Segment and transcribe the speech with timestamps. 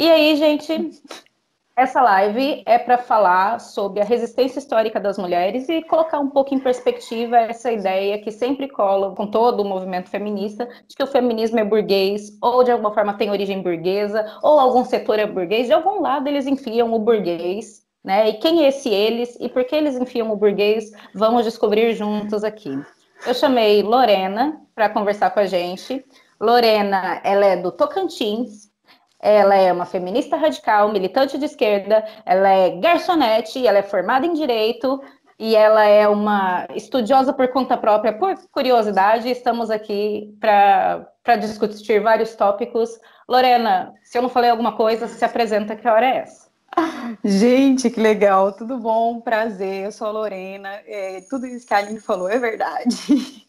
[0.00, 1.02] E aí, gente,
[1.74, 6.54] essa live é para falar sobre a resistência histórica das mulheres e colocar um pouco
[6.54, 11.06] em perspectiva essa ideia que sempre cola com todo o movimento feminista de que o
[11.08, 15.66] feminismo é burguês, ou de alguma forma tem origem burguesa, ou algum setor é burguês,
[15.66, 18.28] de algum lado eles enfiam o burguês, né?
[18.28, 20.92] E quem é esse eles e por que eles enfiam o burguês?
[21.12, 22.70] Vamos descobrir juntos aqui.
[23.26, 26.06] Eu chamei Lorena para conversar com a gente.
[26.40, 28.67] Lorena, ela é do Tocantins,
[29.20, 34.32] ela é uma feminista radical, militante de esquerda, ela é garçonete, ela é formada em
[34.32, 35.00] direito
[35.38, 39.28] e ela é uma estudiosa por conta própria, por curiosidade.
[39.30, 42.90] Estamos aqui para discutir vários tópicos.
[43.28, 46.47] Lorena, se eu não falei alguma coisa, se apresenta, que hora é essa?
[47.24, 49.20] Gente, que legal, tudo bom?
[49.20, 50.68] Prazer, eu sou a Lorena.
[50.86, 52.96] É, tudo isso que a Aline falou é verdade.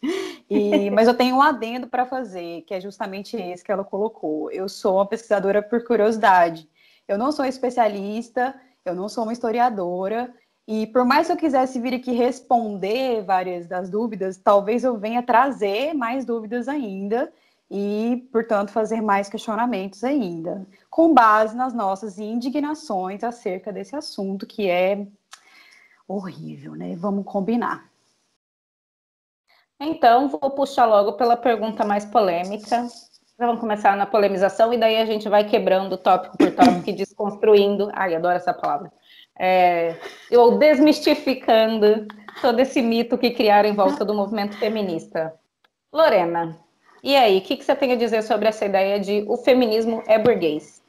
[0.52, 4.50] E, mas eu tenho um adendo para fazer, que é justamente esse que ela colocou.
[4.50, 6.68] Eu sou uma pesquisadora por curiosidade.
[7.06, 8.52] Eu não sou especialista,
[8.84, 10.34] eu não sou uma historiadora.
[10.66, 15.22] E por mais que eu quisesse vir aqui responder várias das dúvidas, talvez eu venha
[15.22, 17.32] trazer mais dúvidas ainda
[17.70, 24.68] e, portanto, fazer mais questionamentos ainda, com base nas nossas indignações acerca desse assunto que
[24.68, 25.06] é
[26.08, 26.96] horrível, né?
[26.96, 27.88] Vamos combinar.
[29.78, 32.88] Então, vou puxar logo pela pergunta mais polêmica.
[33.38, 37.88] Vamos começar na polemização e daí a gente vai quebrando tópico por tópico e desconstruindo.
[37.94, 38.92] Ai, adoro essa palavra.
[39.38, 39.96] É,
[40.32, 42.06] ou desmistificando
[42.42, 45.32] todo esse mito que criaram em volta do movimento feminista.
[45.90, 46.58] Lorena,
[47.02, 50.02] e aí, o que, que você tem a dizer sobre essa ideia de o feminismo
[50.06, 50.82] é burguês?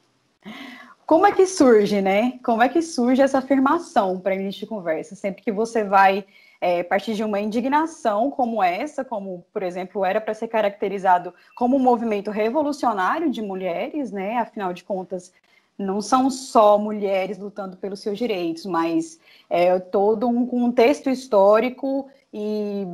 [1.05, 2.39] Como é que surge, né?
[2.43, 5.13] Como é que surge essa afirmação para início de conversa?
[5.15, 6.25] Sempre que você vai
[6.61, 11.75] é, partir de uma indignação como essa, como, por exemplo, era para ser caracterizado como
[11.75, 14.37] um movimento revolucionário de mulheres, né?
[14.37, 15.33] Afinal de contas,
[15.77, 22.85] não são só mulheres lutando pelos seus direitos, mas é todo um contexto histórico e,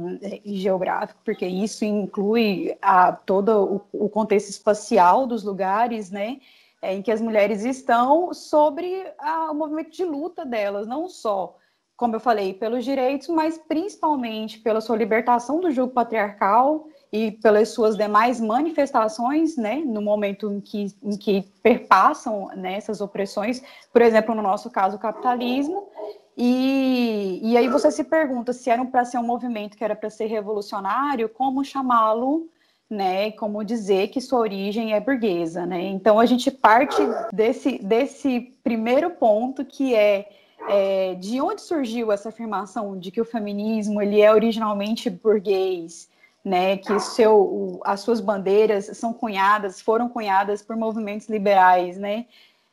[0.43, 6.39] e geográfico, porque isso inclui a, todo o, o contexto espacial dos lugares, né,
[6.81, 11.55] é, em que as mulheres estão sobre a, o movimento de luta delas, não só,
[11.95, 17.69] como eu falei, pelos direitos, mas principalmente pela sua libertação do jugo patriarcal e pelas
[17.69, 23.61] suas demais manifestações, né, no momento em que, em que perpassam né, opressões,
[23.93, 25.87] por exemplo, no nosso caso, o capitalismo,
[26.37, 30.09] e, e aí você se pergunta se era para ser um movimento que era para
[30.11, 32.47] ser revolucionário, como chamá-lo,
[32.87, 33.31] né?
[33.31, 35.81] Como dizer que sua origem é burguesa, né?
[35.87, 37.01] Então a gente parte
[37.33, 40.29] desse, desse primeiro ponto que é,
[40.69, 46.07] é de onde surgiu essa afirmação de que o feminismo ele é originalmente burguês,
[46.45, 46.77] né?
[46.77, 52.27] Que seu, as suas bandeiras são cunhadas, foram cunhadas por movimentos liberais, né?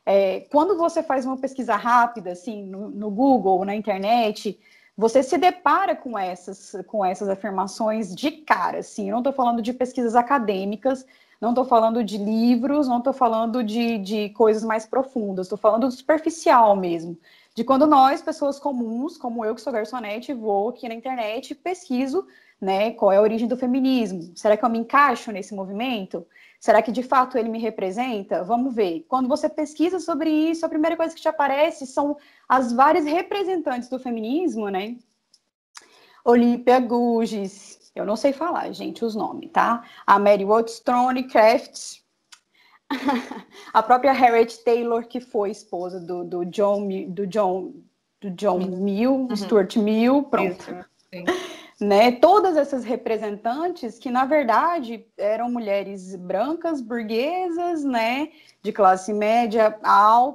[0.06, 4.58] É, quando você faz uma pesquisa rápida, assim, no, no Google, na internet,
[4.96, 9.08] você se depara com essas, com essas afirmações de cara, assim.
[9.08, 11.06] Eu não estou falando de pesquisas acadêmicas,
[11.40, 15.88] não estou falando de livros, não estou falando de, de coisas mais profundas, estou falando
[15.88, 17.18] do superficial mesmo.
[17.54, 21.54] De quando nós, pessoas comuns, como eu que sou garçonete, vou aqui na internet e
[21.54, 22.26] pesquiso
[22.60, 24.32] né, qual é a origem do feminismo.
[24.34, 26.26] Será que eu me encaixo nesse movimento?
[26.64, 28.42] Será que de fato ele me representa?
[28.42, 29.04] Vamos ver.
[29.06, 32.16] Quando você pesquisa sobre isso, a primeira coisa que te aparece são
[32.48, 34.96] as várias representantes do feminismo, né?
[36.24, 39.84] Olivia Gugges, eu não sei falar, gente, os nomes, tá?
[40.06, 41.98] A Mary Wollstonecraft,
[43.70, 47.74] a própria Harriet Taylor, que foi esposa do, do John, do John,
[48.22, 49.36] do John Mill, uhum.
[49.36, 50.64] Stuart Mill, pronto.
[51.12, 51.28] Isso,
[51.80, 52.12] né?
[52.12, 58.30] Todas essas representantes que, na verdade, eram mulheres brancas, burguesas, né?
[58.62, 59.70] De classe média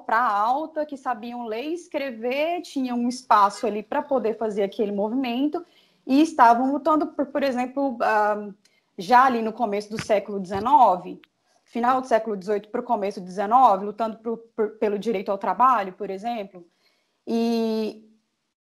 [0.06, 4.92] para alta, que sabiam ler e escrever, tinham um espaço ali para poder fazer aquele
[4.92, 5.66] movimento
[6.06, 8.54] e estavam lutando por, por exemplo, uh,
[8.98, 11.20] já ali no começo do século XIX,
[11.64, 13.48] final do século XVIII para o começo do XIX,
[13.82, 16.66] lutando por, por, pelo direito ao trabalho, por exemplo.
[17.26, 18.09] E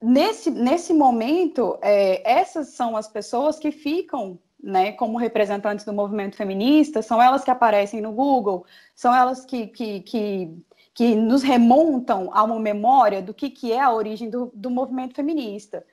[0.04, 6.36] nesse, nesse momento, é, essas são as pessoas que ficam né, como representantes do movimento
[6.36, 8.66] feminista, são elas que aparecem no Google,
[8.96, 10.58] são elas que, que, que,
[10.94, 15.16] que nos remontam a uma memória do que, que é a origem do, do movimento
[15.16, 15.86] feminista.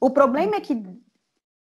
[0.00, 0.82] O problema é que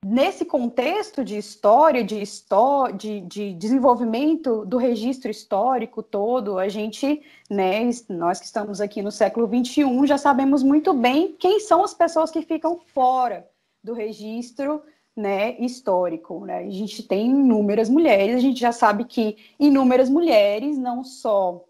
[0.03, 7.21] nesse contexto de história, de, histó de, de, desenvolvimento do registro histórico todo, a gente,
[7.49, 11.93] né, nós que estamos aqui no século XXI, já sabemos muito bem quem são as
[11.93, 13.47] pessoas que ficam fora
[13.83, 14.81] do registro
[15.15, 16.45] né, histórico.
[16.45, 16.59] Né?
[16.59, 21.63] A gente tem inúmeras mulheres, a gente já sabe que inúmeras mulheres, não só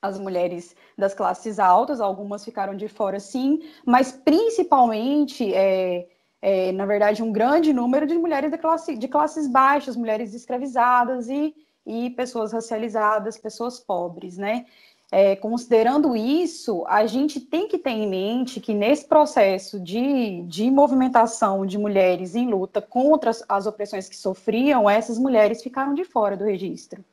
[0.00, 6.08] as mulheres das classes altas, algumas ficaram de fora sim, mas principalmente, é,
[6.42, 11.28] é, na verdade, um grande número de mulheres de, classe, de classes baixas, mulheres escravizadas
[11.28, 11.54] e,
[11.86, 14.66] e pessoas racializadas, pessoas pobres, né?
[15.14, 20.70] É, considerando isso, a gente tem que ter em mente que nesse processo de, de
[20.70, 26.02] movimentação de mulheres em luta contra as, as opressões que sofriam, essas mulheres ficaram de
[26.02, 27.04] fora do registro.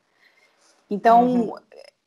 [0.90, 1.54] Então, uhum.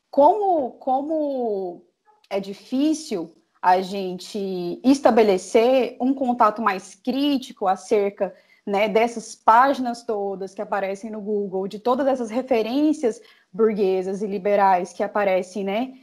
[0.09, 1.81] como, como
[2.27, 3.31] é difícil
[3.63, 8.35] a gente estabelecer um contato mais crítico acerca
[8.67, 13.21] né, dessas páginas todas que aparecem no Google, de todas essas referências
[13.53, 15.93] burguesas e liberais que aparecem, né,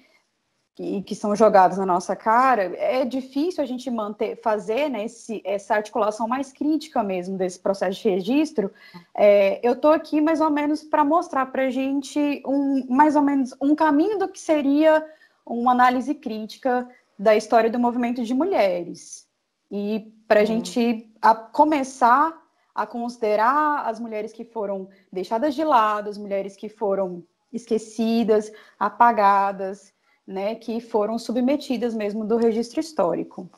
[0.78, 5.42] e que são jogadas na nossa cara, é difícil a gente manter, fazer né, esse,
[5.44, 8.72] essa articulação mais crítica mesmo desse processo de registro.
[9.14, 13.22] É, eu estou aqui mais ou menos para mostrar para a gente um, mais ou
[13.22, 15.06] menos um caminho do que seria
[15.44, 16.88] uma análise crítica
[17.20, 19.28] da história do movimento de mulheres.
[19.70, 22.34] E para a gente a começar
[22.74, 27.22] a considerar as mulheres que foram deixadas de lado, as mulheres que foram
[27.52, 29.92] esquecidas, apagadas,
[30.26, 33.50] né, que foram submetidas mesmo do registro histórico.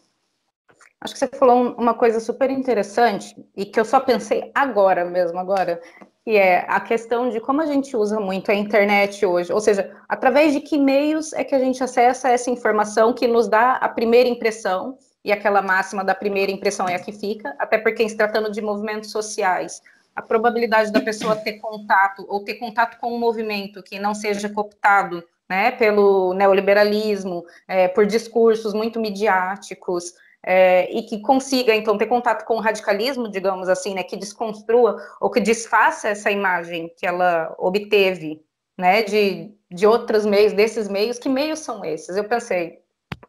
[1.00, 5.38] Acho que você falou uma coisa super interessante e que eu só pensei agora mesmo,
[5.38, 5.80] agora,
[6.24, 9.90] que é a questão de como a gente usa muito a internet hoje, ou seja,
[10.08, 13.88] através de que meios é que a gente acessa essa informação que nos dá a
[13.88, 18.16] primeira impressão, e aquela máxima da primeira impressão é a que fica, até porque se
[18.16, 19.80] tratando de movimentos sociais,
[20.14, 24.48] a probabilidade da pessoa ter contato ou ter contato com um movimento que não seja
[24.48, 32.06] cooptado né, pelo neoliberalismo, é, por discursos muito midiáticos, é, e que consiga, então, ter
[32.06, 37.06] contato com o radicalismo, digamos assim, né, que desconstrua ou que desfaça essa imagem que
[37.06, 38.44] ela obteve,
[38.76, 42.16] né, de, de outros meios, desses meios, que meios são esses?
[42.16, 42.80] Eu pensei,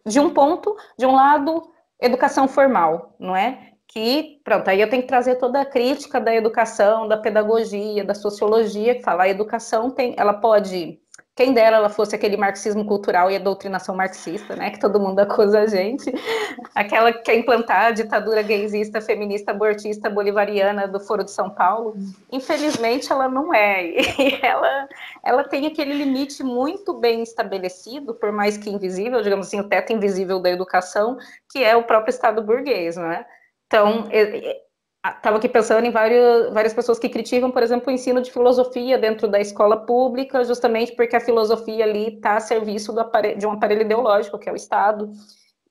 [0.05, 1.69] de um ponto, de um lado,
[2.01, 3.71] educação formal, não é?
[3.87, 8.15] Que, pronto, aí eu tenho que trazer toda a crítica da educação, da pedagogia, da
[8.15, 10.99] sociologia, que fala, a educação tem, ela pode
[11.35, 14.69] quem dera ela fosse aquele marxismo cultural e a doutrinação marxista, né?
[14.69, 16.13] Que todo mundo acusa a gente.
[16.75, 21.95] Aquela que quer implantar a ditadura gaysista, feminista, abortista, bolivariana do Foro de São Paulo.
[22.31, 23.83] Infelizmente, ela não é.
[23.83, 24.87] E ela,
[25.23, 29.91] ela tem aquele limite muito bem estabelecido, por mais que invisível, digamos assim, o teto
[29.91, 31.17] invisível da educação,
[31.51, 33.25] que é o próprio Estado burguês, né?
[33.65, 34.07] Então,
[35.05, 38.97] estava aqui pensando em vários, várias pessoas que criticam, por exemplo, o ensino de filosofia
[38.97, 43.51] dentro da escola pública, justamente porque a filosofia ali está a serviço aparelho, de um
[43.51, 45.11] aparelho ideológico, que é o Estado.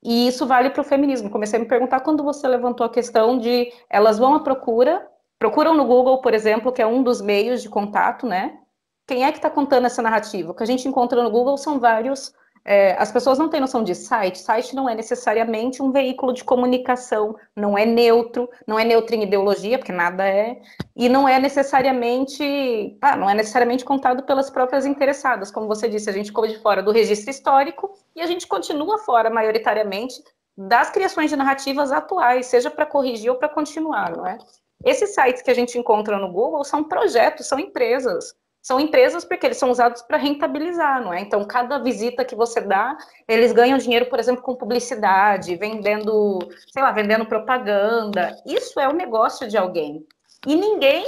[0.02, 1.30] E isso vale para o feminismo.
[1.30, 5.06] Comecei a me perguntar quando você levantou a questão de elas vão à procura,
[5.38, 8.58] procuram no Google, por exemplo, que é um dos meios de contato, né?
[9.06, 10.50] Quem é que está contando essa narrativa?
[10.50, 13.82] O que a gente encontra no Google são vários é, as pessoas não têm noção
[13.82, 14.38] de site.
[14.38, 19.22] Site não é necessariamente um veículo de comunicação, não é neutro, não é neutro em
[19.22, 20.60] ideologia, porque nada é,
[20.94, 25.50] e não é necessariamente, ah, não é necessariamente contado pelas próprias interessadas.
[25.50, 28.98] Como você disse, a gente ficou de fora do registro histórico e a gente continua
[28.98, 30.22] fora, maioritariamente,
[30.56, 34.38] das criações de narrativas atuais, seja para corrigir ou para continuar, não é?
[34.84, 39.44] Esses sites que a gente encontra no Google são projetos, são empresas são empresas porque
[39.44, 41.20] eles são usados para rentabilizar, não é?
[41.20, 46.38] Então, cada visita que você dá, eles ganham dinheiro, por exemplo, com publicidade, vendendo,
[46.72, 48.36] sei lá, vendendo propaganda.
[48.46, 50.06] Isso é o negócio de alguém.
[50.46, 51.04] E ninguém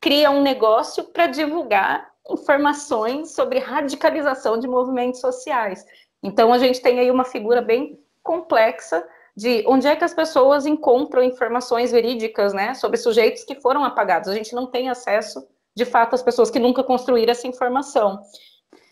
[0.00, 5.84] cria um negócio para divulgar informações sobre radicalização de movimentos sociais.
[6.22, 9.04] Então, a gente tem aí uma figura bem complexa
[9.36, 14.28] de onde é que as pessoas encontram informações verídicas, né, sobre sujeitos que foram apagados.
[14.28, 18.22] A gente não tem acesso de fato, as pessoas que nunca construíram essa informação.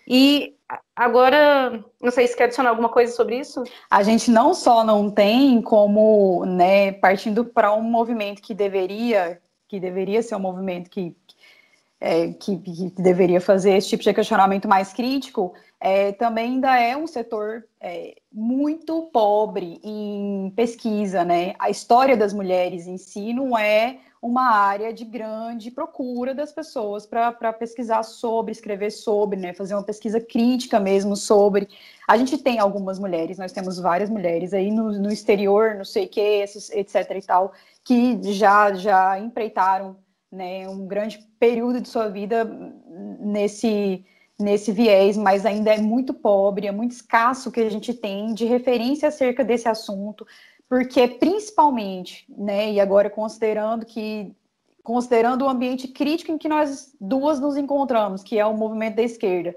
[0.06, 0.54] E
[0.94, 3.64] agora, não sei se quer adicionar alguma coisa sobre isso?
[3.90, 9.80] A gente não só não tem como, né, partindo para um movimento que deveria, que
[9.80, 11.16] deveria ser um movimento que,
[11.98, 16.94] é, que, que, deveria fazer esse tipo de questionamento mais crítico, é, também ainda é
[16.94, 21.54] um setor é, muito pobre em pesquisa, né?
[21.58, 27.04] A história das mulheres em si não é uma área de grande procura das pessoas
[27.04, 31.68] para pesquisar sobre, escrever sobre, né, fazer uma pesquisa crítica mesmo sobre.
[32.08, 36.06] A gente tem algumas mulheres, nós temos várias mulheres aí no, no exterior, não sei
[36.06, 37.52] o que, etc e tal,
[37.84, 39.94] que já, já empreitaram
[40.32, 42.46] né, um grande período de sua vida
[43.20, 44.06] nesse,
[44.40, 48.32] nesse viés, mas ainda é muito pobre, é muito escasso o que a gente tem
[48.32, 50.26] de referência acerca desse assunto,
[50.68, 54.34] porque principalmente, né, e agora considerando que
[54.82, 59.02] considerando o ambiente crítico em que nós duas nos encontramos, que é o movimento da
[59.02, 59.56] esquerda,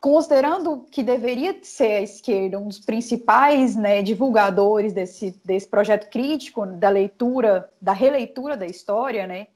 [0.00, 6.64] considerando que deveria ser a esquerda um dos principais né, divulgadores desse, desse projeto crítico
[6.64, 9.48] da leitura, da releitura da história, né,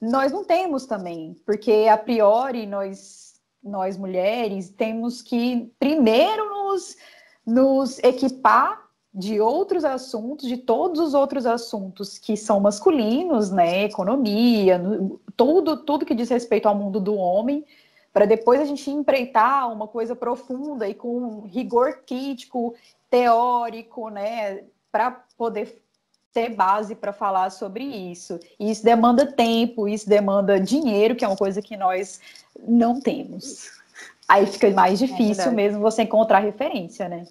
[0.00, 6.96] nós não temos também, porque a priori nós, nós mulheres temos que primeiro nos,
[7.46, 8.82] nos equipar
[9.14, 14.80] de outros assuntos, de todos os outros assuntos que são masculinos, né, economia,
[15.36, 17.64] tudo, tudo que diz respeito ao mundo do homem,
[18.12, 22.74] para depois a gente empreitar uma coisa profunda e com rigor crítico,
[23.10, 25.82] teórico, né, para poder
[26.32, 28.40] ter base para falar sobre isso.
[28.58, 32.18] E isso demanda tempo, isso demanda dinheiro, que é uma coisa que nós
[32.66, 33.70] não temos.
[34.26, 37.26] Aí fica mais é difícil é mesmo você encontrar referência, né?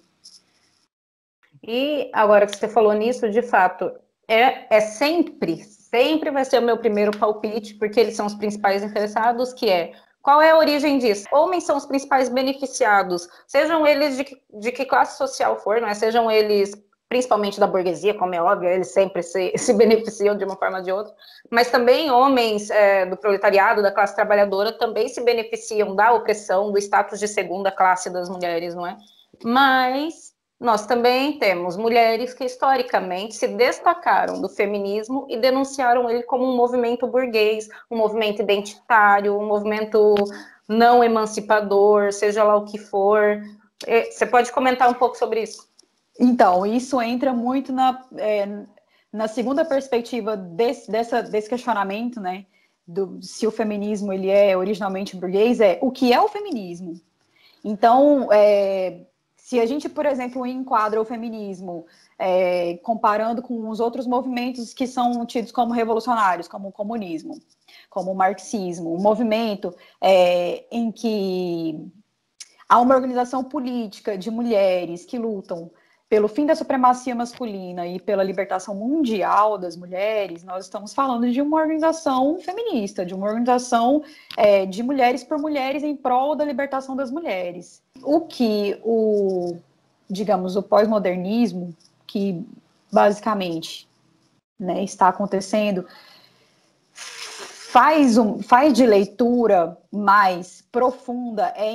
[1.66, 3.90] E agora que você falou nisso, de fato,
[4.28, 8.82] é, é sempre, sempre vai ser o meu primeiro palpite, porque eles são os principais
[8.82, 9.92] interessados, que é
[10.22, 11.26] qual é a origem disso?
[11.32, 15.88] Homens são os principais beneficiados, sejam eles de que, de que classe social for, não
[15.88, 15.94] é?
[15.94, 16.72] Sejam eles
[17.08, 20.82] principalmente da burguesia, como é óbvio, eles sempre se, se beneficiam de uma forma ou
[20.82, 21.12] de outra,
[21.50, 26.78] mas também homens é, do proletariado, da classe trabalhadora, também se beneficiam da opressão, do
[26.78, 28.96] status de segunda classe das mulheres, não é?
[29.44, 30.31] Mas
[30.62, 36.56] nós também temos mulheres que historicamente se destacaram do feminismo e denunciaram ele como um
[36.56, 40.14] movimento burguês, um movimento identitário, um movimento
[40.68, 43.42] não emancipador, seja lá o que for.
[44.08, 45.68] Você pode comentar um pouco sobre isso?
[46.18, 48.64] Então, isso entra muito na, é,
[49.12, 52.46] na segunda perspectiva desse, dessa, desse questionamento, né?
[52.86, 57.00] Do, se o feminismo ele é originalmente burguês, é o que é o feminismo?
[57.64, 59.06] Então, é,
[59.42, 61.84] se a gente, por exemplo, enquadra o feminismo
[62.16, 67.34] é, comparando com os outros movimentos que são tidos como revolucionários, como o comunismo,
[67.90, 71.76] como o marxismo, um movimento é, em que
[72.68, 75.72] há uma organização política de mulheres que lutam
[76.12, 81.40] pelo fim da supremacia masculina e pela libertação mundial das mulheres, nós estamos falando de
[81.40, 84.04] uma organização feminista, de uma organização
[84.36, 87.82] é, de mulheres por mulheres em prol da libertação das mulheres.
[88.02, 89.56] O que o,
[90.06, 91.74] digamos, o pós-modernismo,
[92.06, 92.46] que
[92.92, 93.88] basicamente
[94.60, 95.86] né, está acontecendo,
[97.72, 101.72] faz, um, faz de leitura mais profunda é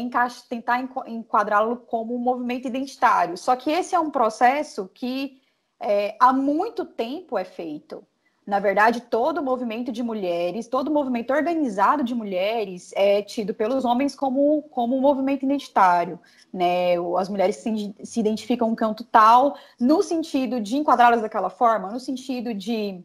[0.48, 3.36] tentar enquadrá-lo como um movimento identitário.
[3.36, 5.42] Só que esse é um processo que
[5.80, 8.04] é, há muito tempo é feito.
[8.46, 14.16] Na verdade, todo movimento de mulheres, todo movimento organizado de mulheres é tido pelos homens
[14.16, 16.20] como, como um movimento identitário.
[16.54, 16.94] Né?
[17.18, 22.00] As mulheres se, se identificam um canto tal, no sentido de enquadrá-las daquela forma, no
[22.00, 23.04] sentido de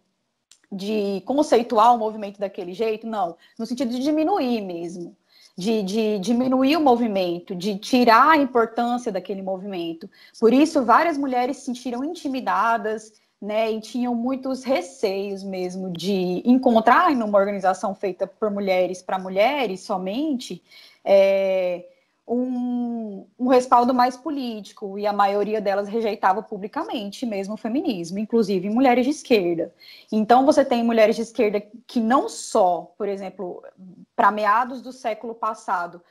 [0.72, 5.14] de conceituar o movimento daquele jeito, não, no sentido de diminuir mesmo,
[5.56, 10.08] de, de, diminuir o movimento, de tirar a importância daquele movimento.
[10.40, 17.10] Por isso, várias mulheres se sentiram intimidadas, né, e tinham muitos receios mesmo de encontrar
[17.10, 20.62] em uma organização feita por mulheres para mulheres somente,
[21.04, 21.84] é,
[22.26, 28.70] um, um, respaldo mais político, e a maioria delas rejeitava publicamente mesmo o feminismo, inclusive
[28.70, 29.74] mulheres de esquerda.
[30.10, 33.62] Então, você tem mulheres de esquerda que não só, por exemplo,
[34.14, 36.02] para meados do século passado,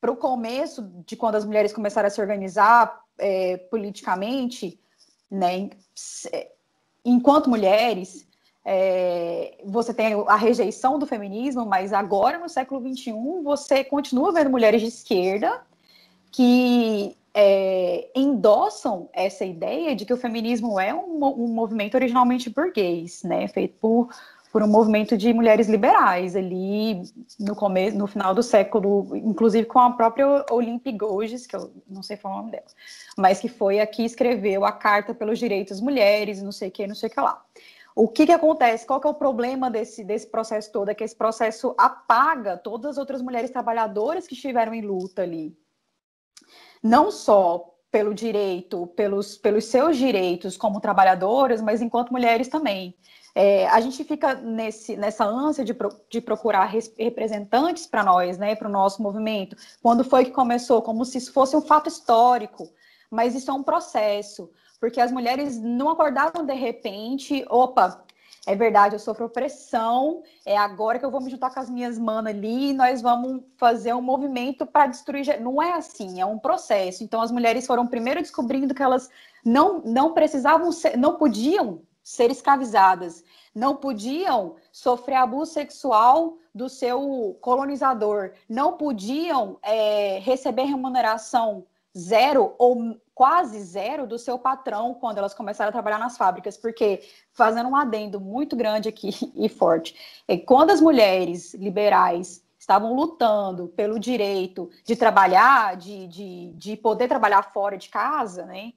[0.00, 4.80] para o começo de quando as mulheres começaram a se organizar é, politicamente,
[5.30, 5.70] né,
[7.04, 8.27] enquanto mulheres,
[8.70, 14.50] é, você tem a rejeição do feminismo, mas agora no século XXI você continua vendo
[14.50, 15.62] mulheres de esquerda
[16.30, 23.22] que é, endossam essa ideia de que o feminismo é um, um, movimento originalmente burguês,
[23.22, 24.10] né, feito por,
[24.52, 27.04] por um movimento de mulheres liberais ali
[27.40, 32.02] no começo, no final do século, inclusive com a própria Olympe Gouges, que eu não
[32.02, 32.66] sei falar o nome dela,
[33.16, 36.70] mas que foi a que escreveu a Carta pelos Direitos das Mulheres, não sei o
[36.70, 37.42] que, não sei o que lá.
[38.00, 38.86] O que, que acontece?
[38.86, 40.88] Qual que é o problema desse, desse processo todo?
[40.88, 45.58] É que esse processo apaga todas as outras mulheres trabalhadoras que estiveram em luta ali.
[46.80, 52.94] Não só pelo direito, pelos, pelos seus direitos como trabalhadoras, mas enquanto mulheres também.
[53.34, 58.38] É, a gente fica nesse, nessa ânsia de, pro, de procurar res, representantes para nós,
[58.38, 59.56] né, para o nosso movimento.
[59.82, 60.82] Quando foi que começou?
[60.82, 62.72] Como se isso fosse um fato histórico,
[63.10, 64.48] mas isso é um processo
[64.80, 68.04] porque as mulheres não acordavam de repente, opa,
[68.46, 71.98] é verdade, eu sofro opressão, é agora que eu vou me juntar com as minhas
[71.98, 75.38] manas ali e nós vamos fazer um movimento para destruir.
[75.38, 77.04] Não é assim, é um processo.
[77.04, 79.10] Então as mulheres foram primeiro descobrindo que elas
[79.44, 83.22] não, não precisavam ser, não podiam ser escravizadas,
[83.54, 91.66] não podiam sofrer abuso sexual do seu colonizador, não podiam é, receber remuneração
[91.96, 97.02] zero ou quase zero do seu patrão quando elas começaram a trabalhar nas fábricas, porque,
[97.32, 103.66] fazendo um adendo muito grande aqui e forte, é, quando as mulheres liberais estavam lutando
[103.70, 108.72] pelo direito de trabalhar, de, de, de poder trabalhar fora de casa, né?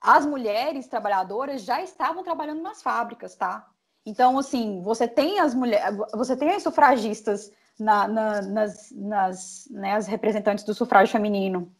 [0.00, 3.68] As mulheres trabalhadoras já estavam trabalhando nas fábricas, tá?
[4.06, 9.94] Então, assim, você tem as mulheres, você tem as sufragistas na, na, nas, nas né,
[9.94, 11.74] as representantes do sufrágio feminino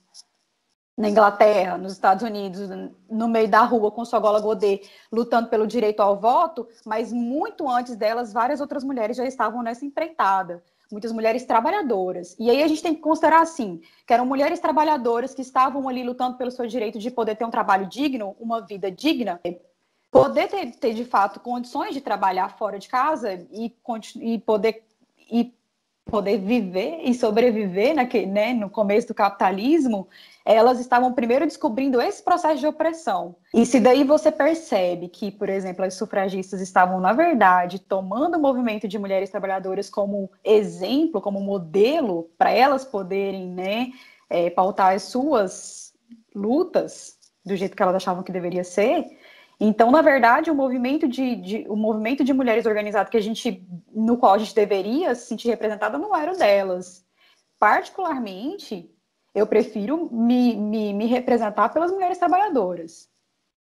[0.98, 2.68] na Inglaterra, nos Estados Unidos,
[3.08, 7.70] no meio da rua com sua gola godê, lutando pelo direito ao voto, mas muito
[7.70, 10.60] antes delas, várias outras mulheres já estavam nessa empreitada.
[10.90, 12.34] Muitas mulheres trabalhadoras.
[12.36, 16.02] E aí a gente tem que considerar assim, que eram mulheres trabalhadoras que estavam ali
[16.02, 19.40] lutando pelo seu direito de poder ter um trabalho digno, uma vida digna,
[20.10, 23.72] poder ter, ter de fato condições de trabalhar fora de casa e,
[24.20, 24.84] e poder
[25.30, 25.54] e
[26.08, 30.08] poder viver e sobreviver naquele, né, no começo do capitalismo,
[30.44, 33.36] elas estavam primeiro descobrindo esse processo de opressão.
[33.52, 38.40] E se daí você percebe que, por exemplo, as sufragistas estavam, na verdade, tomando o
[38.40, 43.88] movimento de mulheres trabalhadoras como exemplo, como modelo, para elas poderem né,
[44.30, 45.92] é, pautar as suas
[46.34, 49.04] lutas do jeito que elas achavam que deveria ser,
[49.60, 53.66] então, na verdade, o movimento de, de, o movimento de mulheres organizado que a gente,
[53.92, 57.04] no qual a gente deveria se sentir representada não era o delas.
[57.58, 58.88] Particularmente,
[59.34, 63.08] eu prefiro me, me, me representar pelas mulheres trabalhadoras.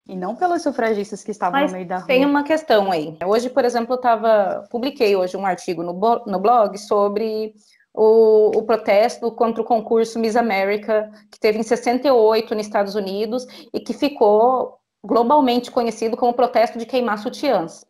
[0.06, 2.08] E não pelas sufragistas que estavam Mas no meio da rua.
[2.08, 3.16] Tem uma questão aí.
[3.24, 5.94] Hoje, por exemplo, eu tava, publiquei hoje um artigo no,
[6.26, 7.54] no blog sobre
[7.94, 13.46] o, o, protesto contra o concurso Miss America, que teve em 68 nos Estados Unidos
[13.72, 17.86] e que ficou globalmente conhecido como protesto de queimar sutiãs.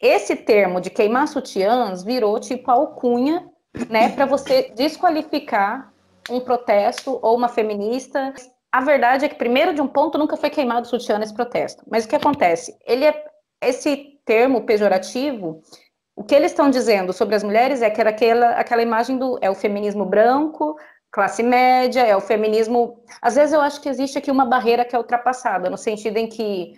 [0.00, 3.48] Esse termo de queimar sutiãs virou tipo alcunha,
[3.88, 5.92] né, para você desqualificar
[6.28, 8.34] um protesto ou uma feminista.
[8.70, 11.84] A verdade é que primeiro de um ponto nunca foi queimado sutiã nesse protesto.
[11.88, 12.76] Mas o que acontece?
[12.84, 13.24] Ele é
[13.60, 15.62] esse termo pejorativo,
[16.14, 19.38] o que eles estão dizendo sobre as mulheres é que era aquela, aquela imagem do
[19.40, 20.76] é o feminismo branco,
[21.12, 23.04] classe média, é o feminismo.
[23.20, 26.26] Às vezes eu acho que existe aqui uma barreira que é ultrapassada, no sentido em
[26.26, 26.74] que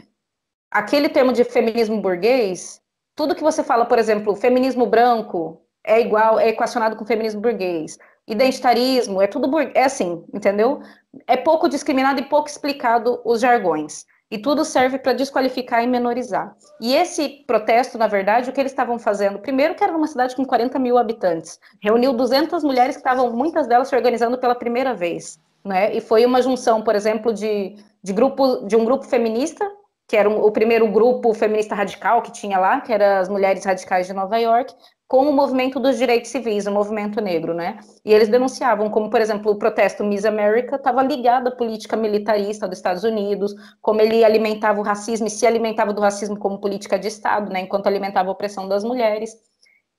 [0.70, 2.82] aquele termo de feminismo burguês,
[3.14, 7.96] tudo que você fala, por exemplo, feminismo branco é igual, é equacionado com feminismo burguês.
[8.26, 10.80] Identitarismo, é tudo burguês, é assim, entendeu?
[11.26, 14.04] É pouco discriminado e pouco explicado os jargões.
[14.30, 16.56] E tudo serve para desqualificar e menorizar.
[16.80, 19.38] E esse protesto, na verdade, o que eles estavam fazendo?
[19.38, 21.60] Primeiro, que era uma cidade com 40 mil habitantes.
[21.80, 25.38] Reuniu 200 mulheres que estavam, muitas delas, se organizando pela primeira vez.
[25.64, 25.94] Né?
[25.94, 29.64] E foi uma junção, por exemplo, de, de, grupo, de um grupo feminista,
[30.06, 34.06] que era o primeiro grupo feminista radical que tinha lá, que eram as Mulheres Radicais
[34.06, 34.74] de Nova York,
[35.06, 37.78] com o movimento dos direitos civis, o movimento negro, né?
[38.04, 42.66] E eles denunciavam como, por exemplo, o protesto Miss America estava ligado à política militarista
[42.66, 46.98] dos Estados Unidos, como ele alimentava o racismo e se alimentava do racismo como política
[46.98, 47.60] de Estado, né?
[47.60, 49.36] Enquanto alimentava a opressão das mulheres.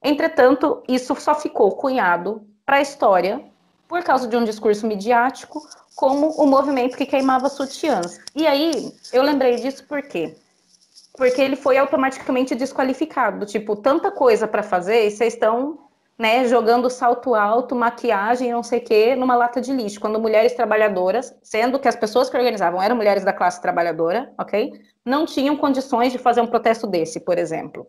[0.03, 3.43] Entretanto, isso só ficou cunhado para a história
[3.87, 5.61] por causa de um discurso midiático,
[5.95, 8.19] como o movimento que queimava sutiãs.
[8.35, 10.35] E aí, eu lembrei disso por quê?
[11.17, 13.45] Porque ele foi automaticamente desqualificado.
[13.45, 15.79] Tipo, tanta coisa para fazer e vocês estão
[16.17, 19.99] né, jogando salto alto, maquiagem, não sei o quê, numa lata de lixo.
[19.99, 24.73] Quando mulheres trabalhadoras, sendo que as pessoas que organizavam eram mulheres da classe trabalhadora, ok?
[25.05, 27.85] Não tinham condições de fazer um protesto desse, por exemplo.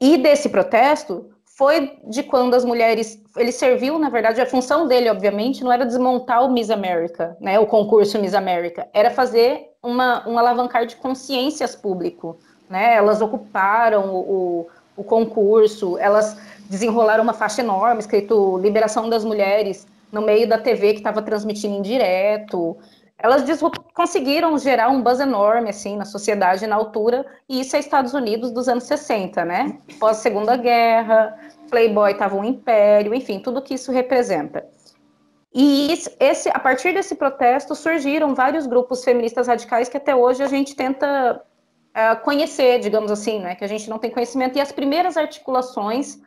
[0.00, 3.20] E desse protesto foi de quando as mulheres.
[3.36, 7.58] Ele serviu, na verdade, a função dele, obviamente, não era desmontar o Miss America, né,
[7.58, 12.94] o concurso Miss America, era fazer uma, um alavancar de consciências público né?
[12.94, 16.36] Elas ocuparam o, o concurso, elas
[16.68, 21.76] desenrolaram uma faixa enorme escrito Liberação das Mulheres no meio da TV que estava transmitindo
[21.76, 22.76] em direto.
[23.18, 23.42] Elas
[23.94, 28.52] conseguiram gerar um buzz enorme assim na sociedade na altura, e isso é Estados Unidos
[28.52, 29.78] dos anos 60, né?
[29.98, 31.36] Pós Segunda Guerra,
[31.68, 34.64] Playboy estava um império, enfim, tudo que isso representa.
[35.52, 40.46] E esse, a partir desse protesto surgiram vários grupos feministas radicais que até hoje a
[40.46, 41.42] gente tenta
[41.98, 46.18] uh, conhecer, digamos assim, né, que a gente não tem conhecimento, e as primeiras articulações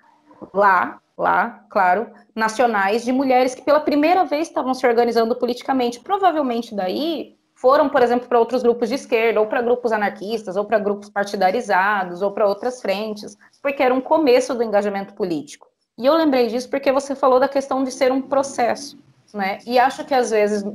[0.54, 6.00] lá, lá, claro, nacionais, de mulheres que pela primeira vez estavam se organizando politicamente.
[6.00, 10.66] Provavelmente daí foram, por exemplo, para outros grupos de esquerda, ou para grupos anarquistas, ou
[10.66, 15.68] para grupos partidarizados, ou para outras frentes, porque era um começo do engajamento político.
[15.98, 18.98] E eu lembrei disso porque você falou da questão de ser um processo,
[19.32, 19.60] né?
[19.68, 20.66] E acho que às vezes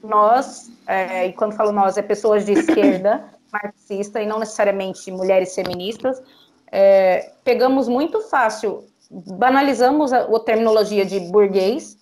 [0.00, 5.54] nós, é, e quando falo nós, é pessoas de esquerda, marxista e não necessariamente mulheres
[5.54, 6.22] feministas,
[6.70, 11.96] é, pegamos muito fácil, banalizamos a, a terminologia de burguês,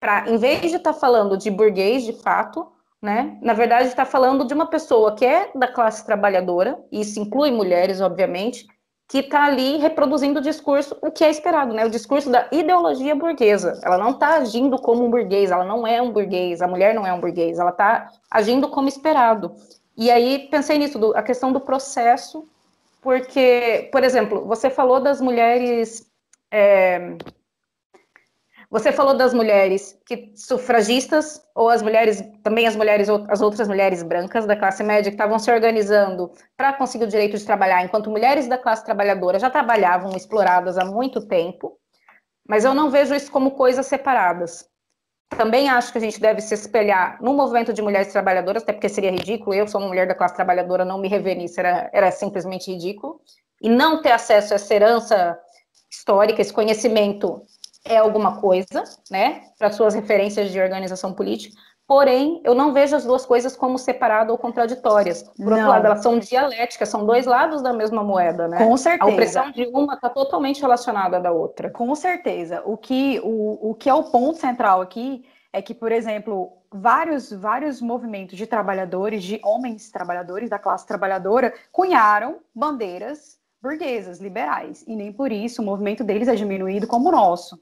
[0.00, 2.66] para, em vez de estar tá falando de burguês de fato,
[3.00, 7.20] né, na verdade está falando de uma pessoa que é da classe trabalhadora, e isso
[7.20, 8.66] inclui mulheres, obviamente,
[9.08, 11.84] que está ali reproduzindo o discurso, o que é esperado, né?
[11.84, 13.80] O discurso da ideologia burguesa.
[13.84, 17.06] Ela não está agindo como um burguês, ela não é um burguês, a mulher não
[17.06, 19.54] é um burguês, ela está agindo como esperado.
[19.96, 22.46] E aí pensei nisso, do, a questão do processo,
[23.00, 26.10] porque, por exemplo, você falou das mulheres.
[26.50, 27.16] É,
[28.68, 34.02] você falou das mulheres que sufragistas ou as mulheres também as mulheres as outras mulheres
[34.02, 38.10] brancas da classe média que estavam se organizando para conseguir o direito de trabalhar, enquanto
[38.10, 41.78] mulheres da classe trabalhadora já trabalhavam exploradas há muito tempo.
[42.48, 44.68] Mas eu não vejo isso como coisas separadas.
[45.28, 48.88] Também acho que a gente deve se espelhar no movimento de mulheres trabalhadoras, até porque
[48.88, 49.54] seria ridículo.
[49.54, 53.20] Eu sou uma mulher da classe trabalhadora, não me rever nisso era, era simplesmente ridículo.
[53.60, 55.38] E não ter acesso a essa herança
[55.90, 57.42] histórica, esse conhecimento
[57.84, 61.56] é alguma coisa, né, para suas referências de organização política.
[61.86, 65.22] Porém, eu não vejo as duas coisas como separadas ou contraditórias.
[65.22, 65.52] Por não.
[65.52, 68.58] outro lado, elas são dialéticas, são dois lados da mesma moeda, né?
[68.58, 69.08] Com certeza.
[69.08, 71.70] A opressão de uma está totalmente relacionada da outra.
[71.70, 72.60] Com certeza.
[72.64, 77.30] O que, o, o que é o ponto central aqui é que, por exemplo, vários,
[77.30, 84.94] vários movimentos de trabalhadores, de homens trabalhadores da classe trabalhadora, cunharam bandeiras burguesas, liberais, e
[84.94, 87.60] nem por isso o movimento deles é diminuído como o nosso.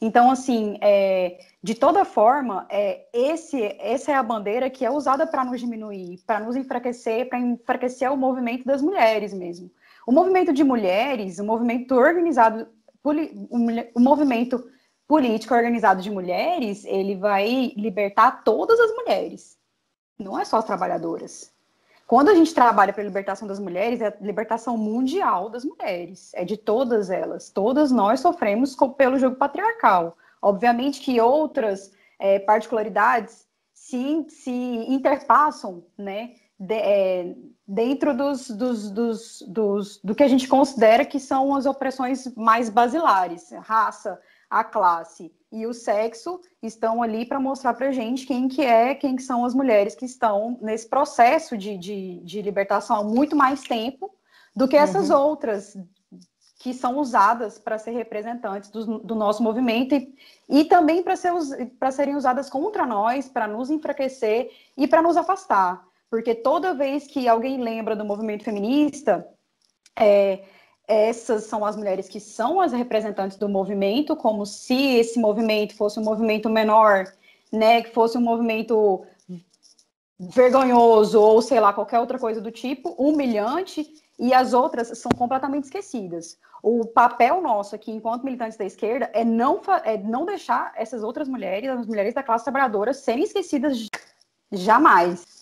[0.00, 5.26] Então, assim, é, de toda forma, é, esse, essa é a bandeira que é usada
[5.26, 9.70] para nos diminuir, para nos enfraquecer, para enfraquecer o movimento das mulheres mesmo.
[10.06, 12.68] O movimento de mulheres, o movimento organizado,
[13.02, 14.70] o movimento
[15.06, 19.58] político organizado de mulheres, ele vai libertar todas as mulheres,
[20.18, 21.52] não é só as trabalhadoras.
[22.08, 26.32] Quando a gente trabalha para a libertação das mulheres, é a libertação mundial das mulheres,
[26.32, 27.50] é de todas elas.
[27.50, 30.16] Todas nós sofremos pelo jogo patriarcal.
[30.40, 39.42] Obviamente que outras é, particularidades se, se interpassam, né, de, é, dentro dos, dos, dos,
[39.46, 44.18] dos, do que a gente considera que são as opressões mais basilares, raça,
[44.48, 49.16] a classe e o sexo estão ali para mostrar para gente quem que é, quem
[49.16, 53.62] que são as mulheres que estão nesse processo de, de, de libertação há muito mais
[53.62, 54.14] tempo
[54.54, 55.16] do que essas uhum.
[55.16, 55.76] outras
[56.58, 60.14] que são usadas para ser representantes do, do nosso movimento e,
[60.48, 61.32] e também para ser,
[61.92, 65.86] serem usadas contra nós, para nos enfraquecer e para nos afastar.
[66.10, 69.26] Porque toda vez que alguém lembra do movimento feminista,
[69.96, 70.42] é,
[70.88, 76.00] essas são as mulheres que são as representantes do movimento, como se esse movimento fosse
[76.00, 77.04] um movimento menor,
[77.52, 79.04] né, que fosse um movimento
[80.18, 83.86] vergonhoso ou sei lá qualquer outra coisa do tipo, humilhante,
[84.18, 86.36] e as outras são completamente esquecidas.
[86.60, 91.28] O papel nosso aqui, enquanto militantes da esquerda, é não, é não deixar essas outras
[91.28, 93.88] mulheres, as mulheres da classe trabalhadora, serem esquecidas
[94.50, 95.37] jamais.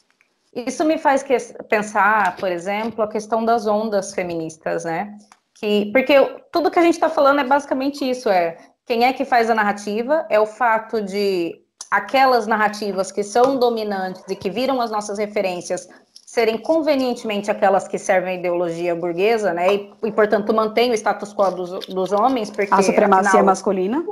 [0.57, 1.25] Isso me faz
[1.69, 5.17] pensar, por exemplo, a questão das ondas feministas, né?
[5.59, 6.15] que porque
[6.53, 9.55] tudo que a gente está falando é basicamente isso, é quem é que faz a
[9.55, 15.19] narrativa, é o fato de aquelas narrativas que são dominantes e que viram as nossas
[15.19, 15.89] referências
[16.27, 21.33] serem convenientemente aquelas que servem a ideologia burguesa, né, e, e portanto mantém o status
[21.33, 22.75] quo dos, dos homens, porque...
[22.75, 24.05] A supremacia afinal, masculina?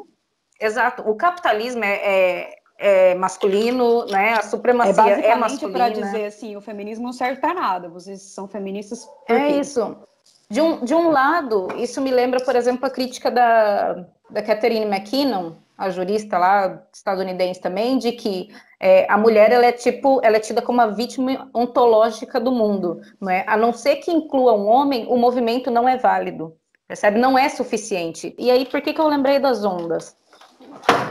[0.60, 5.78] Exato, o capitalismo é, é, é masculino, né, a supremacia é, é masculina.
[5.78, 9.96] para dizer assim, o feminismo não serve para nada, vocês são feministas É isso.
[10.50, 14.84] De um, de um lado, isso me lembra, por exemplo, a crítica da, da Catherine
[14.84, 20.36] McKinnon, a jurista lá estadunidense também, de que é, a mulher ela é tipo, ela
[20.36, 23.44] é tida como a vítima ontológica do mundo, não é?
[23.46, 26.54] A não ser que inclua um homem, o movimento não é válido,
[26.86, 27.18] percebe?
[27.18, 28.34] Não é suficiente.
[28.38, 30.16] E aí, por que, que eu lembrei das ondas?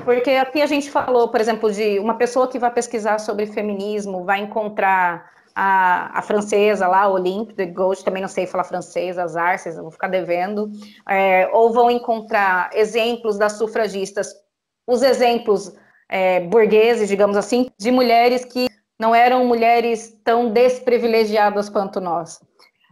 [0.06, 4.26] Porque aqui a gente falou, por exemplo, de uma pessoa que vai pesquisar sobre feminismo,
[4.26, 9.36] vai encontrar a, a francesa lá, Olympe de Gauche, também não sei falar francês, as
[9.36, 10.72] Arces, vou ficar devendo,
[11.08, 14.34] é, ou vão encontrar exemplos das sufragistas,
[14.88, 15.74] os exemplos
[16.10, 18.68] é, burgueses, digamos assim, de mulheres que
[19.00, 22.40] não eram mulheres tão desprivilegiadas quanto nós.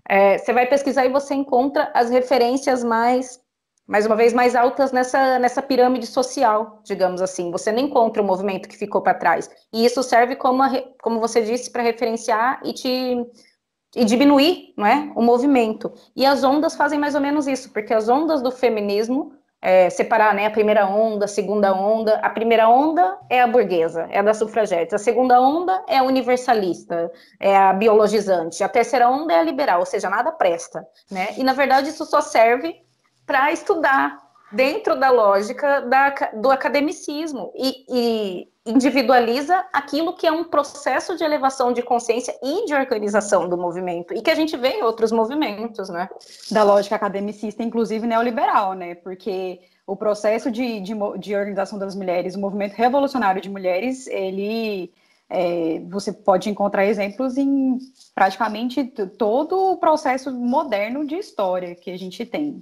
[0.07, 3.39] É, você vai pesquisar e você encontra as referências mais
[3.91, 7.51] mais uma vez, mais altas nessa, nessa pirâmide social, digamos assim.
[7.51, 9.49] Você não encontra o movimento que ficou para trás.
[9.73, 13.17] E isso serve, como, a, como você disse, para referenciar e te
[13.93, 15.91] e diminuir não é, o movimento.
[16.15, 20.33] E as ondas fazem mais ou menos isso, porque as ondas do feminismo é, separar
[20.33, 22.15] né, a primeira onda, a segunda onda.
[22.19, 24.95] A primeira onda é a burguesa, é a da sufragete.
[24.95, 28.63] A segunda onda é a universalista, é a biologizante.
[28.63, 30.87] A terceira onda é a liberal, ou seja, nada presta.
[31.11, 31.27] Né?
[31.37, 32.73] E, na verdade, isso só serve
[33.25, 34.19] para estudar
[34.51, 41.23] dentro da lógica da, do academicismo e, e, individualiza aquilo que é um processo de
[41.23, 45.11] elevação de consciência e de organização do movimento e que a gente vê em outros
[45.11, 46.09] movimentos, né?
[46.51, 48.93] Da lógica academicista, inclusive neoliberal, né?
[48.95, 54.93] Porque o processo de, de, de organização das mulheres, o movimento revolucionário de mulheres, ele
[55.27, 57.79] é, você pode encontrar exemplos em
[58.13, 58.83] praticamente
[59.17, 62.61] todo o processo moderno de história que a gente tem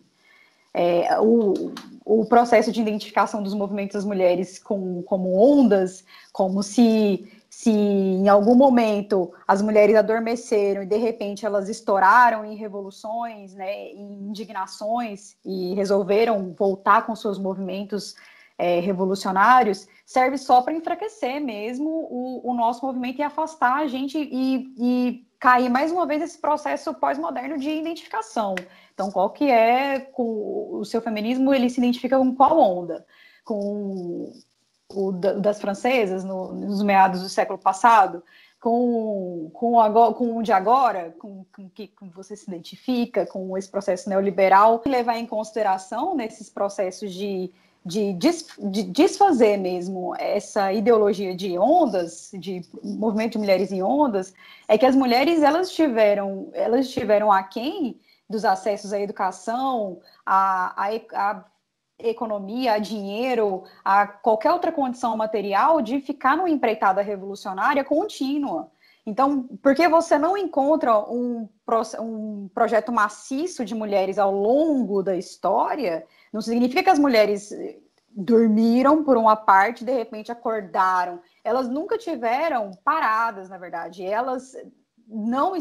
[0.74, 1.74] é, o,
[2.06, 8.28] o processo de identificação dos movimentos das mulheres com, como ondas, como se, se em
[8.30, 15.36] algum momento as mulheres adormeceram e de repente elas estouraram em revoluções, né, em indignações
[15.44, 18.16] e resolveram voltar com seus movimentos
[18.58, 24.18] é, revolucionários, serve só para enfraquecer mesmo o, o, nosso movimento e afastar a gente
[24.18, 28.56] e, e cair mais uma vez nesse processo pós-moderno de identificação.
[29.00, 31.54] Então, qual que é com o seu feminismo?
[31.54, 33.06] Ele se identifica com qual onda?
[33.46, 34.34] Com
[34.94, 38.22] o das francesas no, nos meados do século passado?
[38.60, 43.58] Com, com, agora, com o de agora, com, com que com você se identifica, com
[43.58, 47.50] esse processo neoliberal, levar em consideração nesses processos de,
[47.86, 54.34] de, des, de desfazer mesmo essa ideologia de ondas, de movimento de mulheres em ondas,
[54.68, 57.98] é que as mulheres elas tiveram, elas tiveram aquém
[58.30, 61.46] dos acessos à educação, à, à, à
[61.98, 68.72] economia, a dinheiro, a qualquer outra condição material de ficar numa empreitada revolucionária contínua.
[69.06, 71.50] Então, porque você não encontra um,
[72.00, 77.52] um projeto maciço de mulheres ao longo da história, não significa que as mulheres
[78.12, 81.22] dormiram por uma parte, de repente acordaram.
[81.44, 84.06] Elas nunca tiveram paradas, na verdade.
[84.06, 84.56] Elas
[85.10, 85.58] não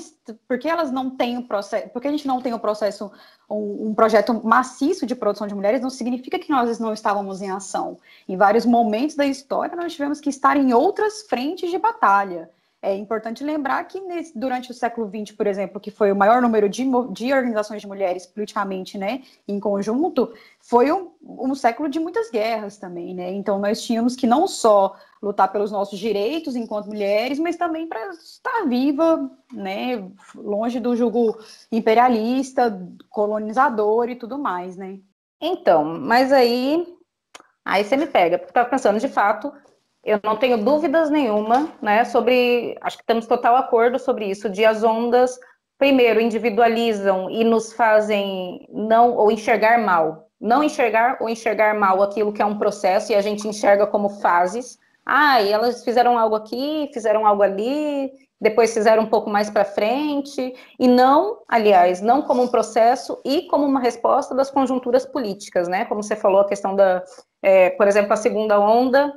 [0.47, 3.11] porque elas não têm o processo, porque a gente não tem o processo
[3.49, 7.51] um, um, projeto maciço de produção de mulheres não significa que nós não estávamos em
[7.51, 7.99] ação.
[8.29, 12.51] Em vários momentos da história nós tivemos que estar em outras frentes de batalha.
[12.81, 16.41] É importante lembrar que nesse, durante o século XX, por exemplo, que foi o maior
[16.41, 21.99] número de, de organizações de mulheres politicamente, né, em conjunto, foi um, um, século de
[21.99, 23.33] muitas guerras também, né?
[23.33, 28.11] Então nós tínhamos que não só lutar pelos nossos direitos enquanto mulheres, mas também para
[28.11, 31.37] estar viva, né, longe do jugo
[31.73, 35.01] imperialista, colonizador e tudo mais, né?
[35.41, 36.87] Então, mas aí,
[37.65, 39.53] aí você me pega, porque estava pensando de fato
[40.09, 44.65] eu não tenho dúvidas nenhuma, né, sobre, acho que temos total acordo sobre isso, de
[44.65, 45.39] as ondas,
[45.79, 52.33] primeiro, individualizam e nos fazem não, ou enxergar mal, não enxergar ou enxergar mal aquilo
[52.33, 56.35] que é um processo e a gente enxerga como fases, ah, e elas fizeram algo
[56.35, 62.23] aqui, fizeram algo ali, depois fizeram um pouco mais para frente, e não, aliás, não
[62.23, 65.85] como um processo e como uma resposta das conjunturas políticas, né?
[65.87, 67.03] Como você falou, a questão da,
[67.43, 69.13] é, por exemplo, a segunda onda,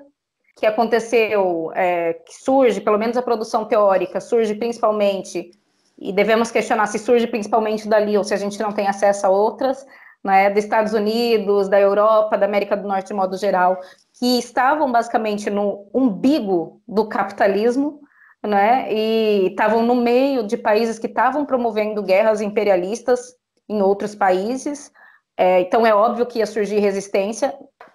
[0.62, 5.50] que aconteceu, é, que surge, pelo menos a produção teórica, surge principalmente,
[5.98, 9.30] e devemos questionar se surge principalmente dali ou se a gente não tem acesso a
[9.30, 9.84] outras,
[10.24, 13.80] né, dos Estados Unidos, da Europa, da América do Norte de modo geral,
[14.20, 18.00] que estavam basicamente no umbigo do capitalismo,
[18.44, 23.36] né, e estavam no meio de países que estavam promovendo guerras imperialistas
[23.68, 24.92] em outros países,
[25.36, 27.52] é, então é óbvio que ia surgir resistência,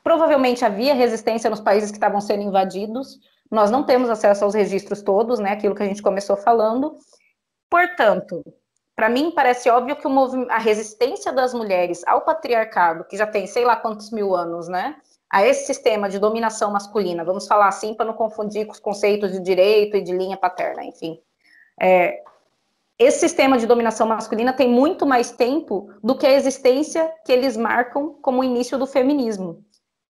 [0.06, 3.18] Provavelmente havia resistência nos países que estavam sendo invadidos.
[3.50, 5.50] Nós não temos acesso aos registros todos, né?
[5.50, 6.96] Aquilo que a gente começou falando.
[7.68, 8.40] Portanto,
[8.94, 10.06] para mim parece óbvio que
[10.48, 14.94] a resistência das mulheres ao patriarcado, que já tem sei lá quantos mil anos, né?
[15.28, 19.32] A esse sistema de dominação masculina, vamos falar assim para não confundir com os conceitos
[19.32, 21.20] de direito e de linha paterna, enfim.
[21.82, 22.22] É,
[22.96, 27.56] esse sistema de dominação masculina tem muito mais tempo do que a existência que eles
[27.56, 29.66] marcam como início do feminismo.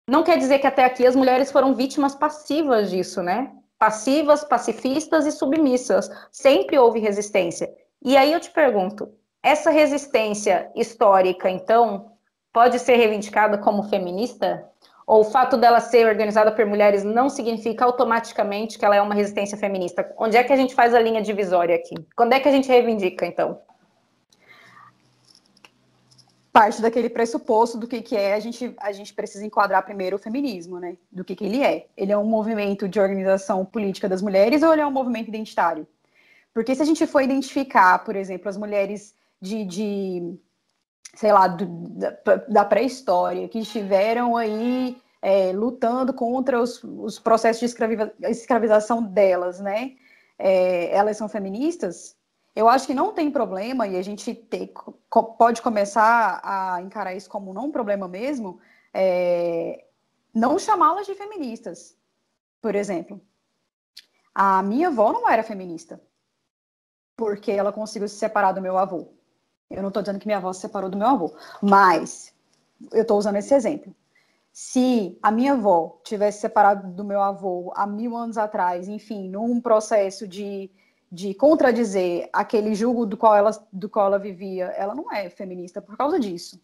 [0.07, 3.51] Não quer dizer que até aqui as mulheres foram vítimas passivas disso, né?
[3.77, 6.09] Passivas, pacifistas e submissas.
[6.31, 7.71] Sempre houve resistência.
[8.03, 9.11] E aí eu te pergunto:
[9.43, 12.11] essa resistência histórica, então,
[12.53, 14.67] pode ser reivindicada como feminista?
[15.07, 19.15] Ou o fato dela ser organizada por mulheres não significa automaticamente que ela é uma
[19.15, 20.13] resistência feminista?
[20.17, 21.95] Onde é que a gente faz a linha divisória aqui?
[22.15, 23.59] Quando é que a gente reivindica, então?
[26.51, 30.19] Parte daquele pressuposto do que, que é, a gente, a gente precisa enquadrar primeiro o
[30.19, 30.97] feminismo, né?
[31.11, 31.87] Do que, que ele é.
[31.95, 35.87] Ele é um movimento de organização política das mulheres ou ele é um movimento identitário?
[36.53, 40.37] Porque se a gente for identificar, por exemplo, as mulheres de, de
[41.13, 47.59] sei lá, do, da, da pré-história, que estiveram aí é, lutando contra os, os processos
[47.59, 49.93] de escraviza, escravização delas, né?
[50.37, 52.15] É, elas são feministas?
[52.55, 54.73] Eu acho que não tem problema, e a gente tem,
[55.37, 58.59] pode começar a encarar isso como não um problema mesmo,
[58.93, 59.85] é,
[60.33, 61.95] não chamá-las de feministas.
[62.61, 63.21] Por exemplo,
[64.35, 66.01] a minha avó não era feminista,
[67.15, 69.07] porque ela conseguiu se separar do meu avô.
[69.69, 72.33] Eu não estou dizendo que minha avó se separou do meu avô, mas
[72.91, 73.95] eu estou usando esse exemplo.
[74.51, 79.61] Se a minha avó tivesse separado do meu avô há mil anos atrás, enfim, num
[79.61, 80.69] processo de,
[81.11, 85.81] de contradizer aquele julgo do qual, ela, do qual ela vivia, ela não é feminista
[85.81, 86.59] por causa disso.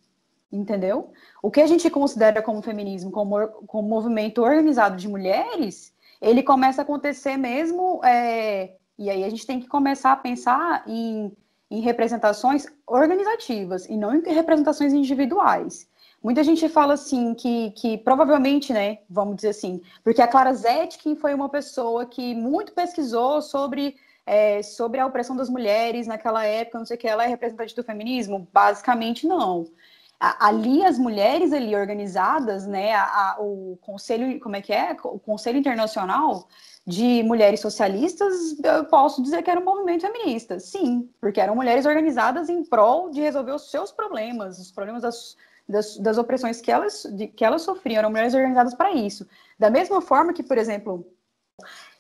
[0.52, 1.12] Entendeu?
[1.42, 6.82] O que a gente considera como feminismo, como, como movimento organizado de mulheres, ele começa
[6.82, 8.00] a acontecer mesmo.
[8.06, 11.36] É, e aí a gente tem que começar a pensar em
[11.70, 15.88] em representações organizativas e não em representações individuais.
[16.24, 21.16] Muita gente fala assim que, que provavelmente, né, vamos dizer assim, porque a Clara Zetkin
[21.16, 23.96] foi uma pessoa que muito pesquisou sobre,
[24.28, 27.74] é, sobre a opressão das mulheres naquela época, não sei o que, ela é representante
[27.74, 28.46] do feminismo?
[28.52, 29.66] Basicamente não.
[30.20, 34.98] ali as mulheres ali organizadas, né, a, a, o conselho, como é que é?
[35.04, 36.48] O Conselho Internacional
[36.86, 41.86] de mulheres socialistas, eu posso dizer que era um movimento feminista, sim, porque eram mulheres
[41.86, 45.38] organizadas em prol de resolver os seus problemas, os problemas das,
[45.68, 49.28] das, das opressões que elas, de, que elas sofriam, eram mulheres organizadas para isso.
[49.60, 51.06] Da mesma forma que, por exemplo,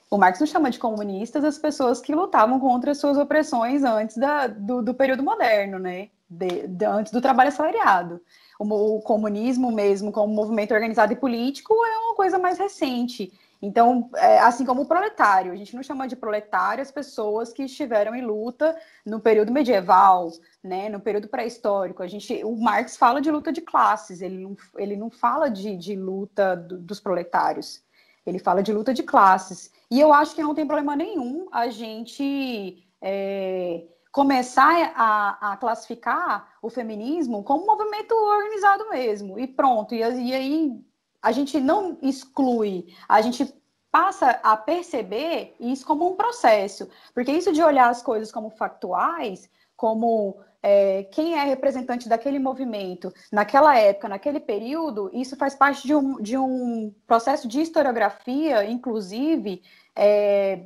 [0.10, 4.18] o Marx não chama de comunistas as pessoas que lutavam contra as suas opressões antes
[4.18, 6.10] da, do, do período moderno, né?
[6.30, 8.22] De, de, antes do trabalho assalariado.
[8.60, 13.32] O, o comunismo mesmo, como movimento organizado e político, é uma coisa mais recente.
[13.62, 17.64] Então, é, assim como o proletário, a gente não chama de proletário as pessoas que
[17.64, 20.32] estiveram em luta no período medieval,
[20.64, 22.04] né, no período pré-histórico.
[22.04, 25.76] A gente, o Marx fala de luta de classes, ele não, ele não fala de,
[25.76, 27.82] de luta do, dos proletários,
[28.30, 29.72] ele fala de luta de classes.
[29.90, 36.54] E eu acho que não tem problema nenhum a gente é, começar a, a, classificar
[36.62, 39.94] o feminismo como um movimento organizado mesmo, e pronto.
[39.94, 40.82] E, e aí
[41.22, 43.54] a gente não exclui, a gente
[43.92, 49.50] passa a perceber isso como um processo, porque isso de olhar as coisas como factuais,
[49.76, 55.94] como é, quem é representante daquele movimento naquela época, naquele período, isso faz parte de
[55.94, 59.62] um, de um processo de historiografia, inclusive,
[59.96, 60.64] é,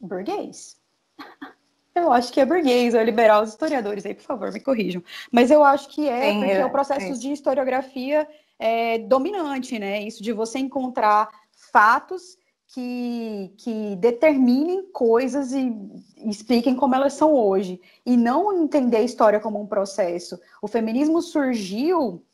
[0.00, 0.76] burguês.
[1.94, 5.04] Eu acho que é burguês, ou liberal, os historiadores aí, por favor, me corrijam.
[5.30, 7.10] Mas eu acho que é, Sim, porque é, o processo é.
[7.10, 8.26] de historiografia
[8.58, 10.00] é, dominante, né?
[10.00, 11.28] Isso de você encontrar
[11.70, 12.38] fatos
[12.72, 15.76] que, que determinem coisas e
[16.24, 20.40] expliquem como elas são hoje, e não entender a história como um processo.
[20.60, 22.24] O feminismo surgiu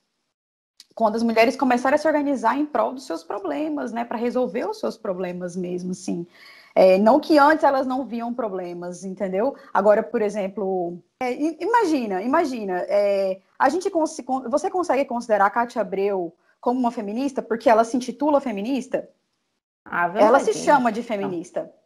[0.95, 4.69] quando as mulheres começaram a se organizar em prol dos seus problemas, né, para resolver
[4.69, 6.25] os seus problemas mesmo, assim.
[6.75, 9.57] É, não que antes elas não viam problemas, entendeu?
[9.75, 14.17] Agora, por exemplo, é, imagina, imagina, é, a gente cons
[14.49, 19.09] você consegue considerar a Cátia Abreu como uma feminista porque ela se intitula feminista?
[19.91, 21.63] Ah, ela se chama de feminista.
[21.63, 21.79] Não.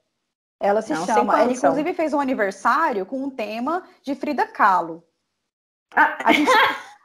[0.61, 1.41] Ela se não, chama.
[1.41, 5.05] Ela inclusive fez um aniversário com um tema de Frida Kahlo.
[5.95, 6.17] Ah.
[6.25, 6.51] A, gente,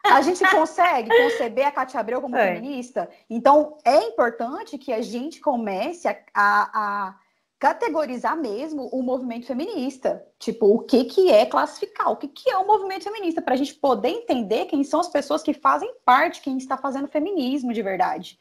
[0.05, 2.53] a gente consegue conceber a Cátia Abreu como é.
[2.53, 3.09] feminista?
[3.29, 7.15] Então é importante que a gente comece a, a, a
[7.59, 10.23] categorizar mesmo o movimento feminista.
[10.37, 13.57] Tipo, o que, que é classificar, o que, que é o movimento feminista, para a
[13.57, 17.81] gente poder entender quem são as pessoas que fazem parte, quem está fazendo feminismo de
[17.81, 18.39] verdade.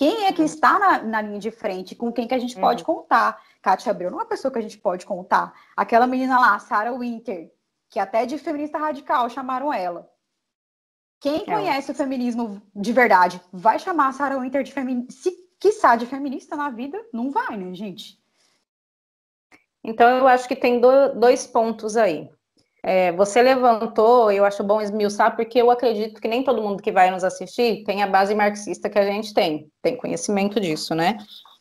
[0.00, 0.46] Quem é que uhum.
[0.46, 2.62] está na, na linha de frente, com quem que a gente uhum.
[2.62, 3.38] pode contar.
[3.60, 5.52] Kátia Abreu não é uma pessoa que a gente pode contar.
[5.76, 7.52] Aquela menina lá, Sarah Winter,
[7.90, 10.10] que até de feminista radical chamaram ela.
[11.20, 11.44] Quem é.
[11.44, 15.12] conhece o feminismo de verdade vai chamar a Sarah Winter de feminista.
[15.12, 18.18] Se quiçá de feminista na vida, não vai, né, gente?
[19.84, 22.30] Então, eu acho que tem do, dois pontos aí.
[22.82, 26.90] É, você levantou, eu acho bom esmiuçar, porque eu acredito que nem todo mundo que
[26.90, 31.18] vai nos assistir tem a base marxista que a gente tem, tem conhecimento disso, né?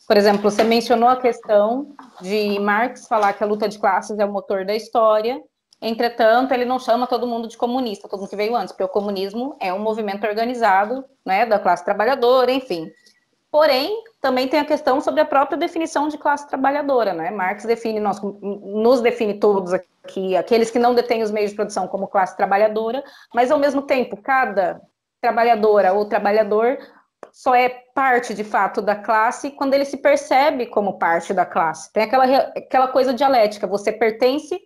[0.07, 4.25] Por exemplo, você mencionou a questão de Marx falar que a luta de classes é
[4.25, 5.39] o motor da história,
[5.81, 8.89] entretanto, ele não chama todo mundo de comunista, todo mundo que veio antes, porque o
[8.89, 12.89] comunismo é um movimento organizado, né, da classe trabalhadora, enfim.
[13.51, 17.31] Porém, também tem a questão sobre a própria definição de classe trabalhadora, né?
[17.31, 21.87] Marx define, nós, nos define todos aqui, aqueles que não detêm os meios de produção
[21.87, 24.79] como classe trabalhadora, mas ao mesmo tempo, cada
[25.19, 26.77] trabalhadora ou trabalhador
[27.31, 31.91] só é parte de fato da classe quando ele se percebe como parte da classe.
[31.91, 32.25] Tem aquela,
[32.55, 34.59] aquela coisa dialética, você pertence,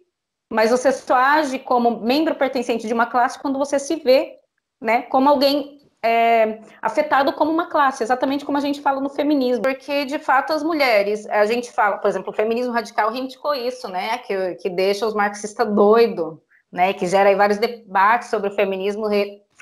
[0.51, 4.37] mas você só age como membro pertencente de uma classe quando você se vê
[4.79, 9.63] né, como alguém é, afetado como uma classe, exatamente como a gente fala no feminismo,
[9.63, 13.87] porque de fato as mulheres, a gente fala, por exemplo, o feminismo radical reivindicou isso,
[13.87, 16.37] né, que, que deixa os marxistas doidos,
[16.69, 19.07] né, que gera aí vários debates sobre o feminismo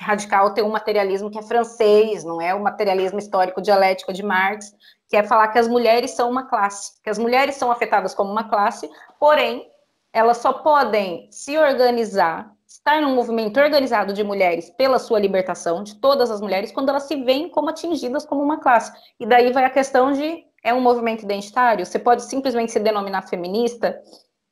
[0.00, 2.54] radical ter um materialismo que é francês, não é?
[2.54, 4.74] O materialismo histórico dialético de Marx,
[5.08, 8.32] que é falar que as mulheres são uma classe, que as mulheres são afetadas como
[8.32, 8.90] uma classe,
[9.20, 9.70] porém
[10.12, 15.96] elas só podem se organizar estar num movimento organizado de mulheres pela sua libertação, de
[15.96, 18.92] todas as mulheres, quando elas se veem como atingidas como uma classe.
[19.20, 21.84] E daí vai a questão de é um movimento identitário?
[21.84, 24.00] Você pode simplesmente se denominar feminista?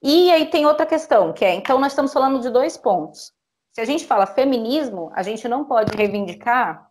[0.03, 3.33] E aí tem outra questão, que é, então nós estamos falando de dois pontos.
[3.73, 6.91] Se a gente fala feminismo, a gente não pode reivindicar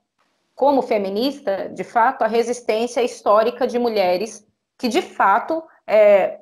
[0.56, 4.46] como feminista, de fato, a resistência histórica de mulheres
[4.78, 6.40] que, de fato, é,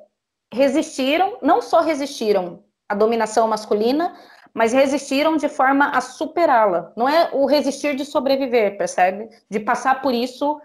[0.52, 4.16] resistiram, não só resistiram à dominação masculina,
[4.54, 6.92] mas resistiram de forma a superá-la.
[6.96, 9.28] Não é o resistir de sobreviver, percebe?
[9.50, 10.60] De passar por isso,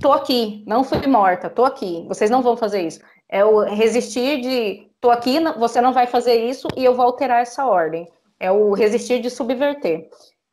[0.00, 2.04] tô aqui, não fui morta, tô aqui.
[2.08, 3.00] Vocês não vão fazer isso.
[3.28, 7.42] É o resistir de tô aqui, você não vai fazer isso e eu vou alterar
[7.42, 8.08] essa ordem.
[8.40, 10.08] É o resistir de subverter.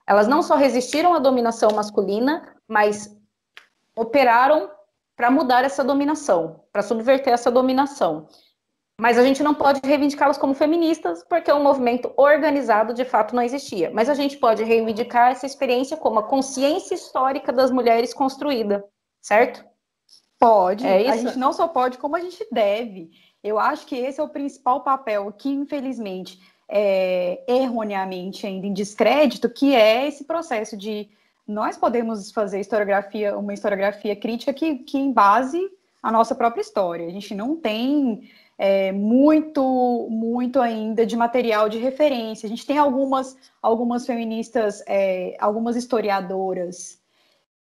[0.07, 3.15] Elas não só resistiram à dominação masculina, mas
[3.95, 4.69] operaram
[5.15, 8.27] para mudar essa dominação, para subverter essa dominação.
[9.01, 13.41] Mas a gente não pode reivindicá-las como feministas, porque o movimento organizado de fato não
[13.41, 13.89] existia.
[13.91, 18.85] Mas a gente pode reivindicar essa experiência como a consciência histórica das mulheres construída,
[19.19, 19.65] certo?
[20.37, 20.85] Pode.
[20.85, 23.09] É a gente não só pode, como a gente deve.
[23.43, 26.39] Eu acho que esse é o principal papel que, infelizmente,
[26.69, 31.09] é erroneamente ainda em descrédito, que é esse processo de
[31.47, 35.59] nós podemos fazer historiografia, uma historiografia crítica que, que embase
[36.03, 37.07] a nossa própria história.
[37.07, 38.29] A gente não tem
[38.63, 42.45] é, muito, muito ainda de material de referência.
[42.45, 46.99] A gente tem algumas, algumas feministas, é, algumas historiadoras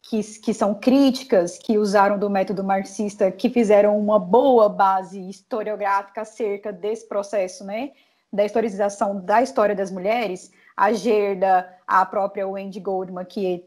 [0.01, 6.19] que, que são críticas, que usaram do método marxista, que fizeram uma boa base historiográfica
[6.19, 7.91] acerca desse processo, né?
[8.31, 10.51] Da historização da história das mulheres.
[10.75, 13.65] A Gerda, a própria Wendy Goldman, que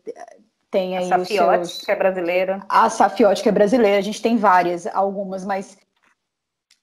[0.70, 1.82] tem aí a Safiotti, seus...
[1.82, 2.60] que é brasileira.
[2.68, 3.96] A Safiotti, que é brasileira.
[3.96, 5.78] A gente tem várias, algumas, mas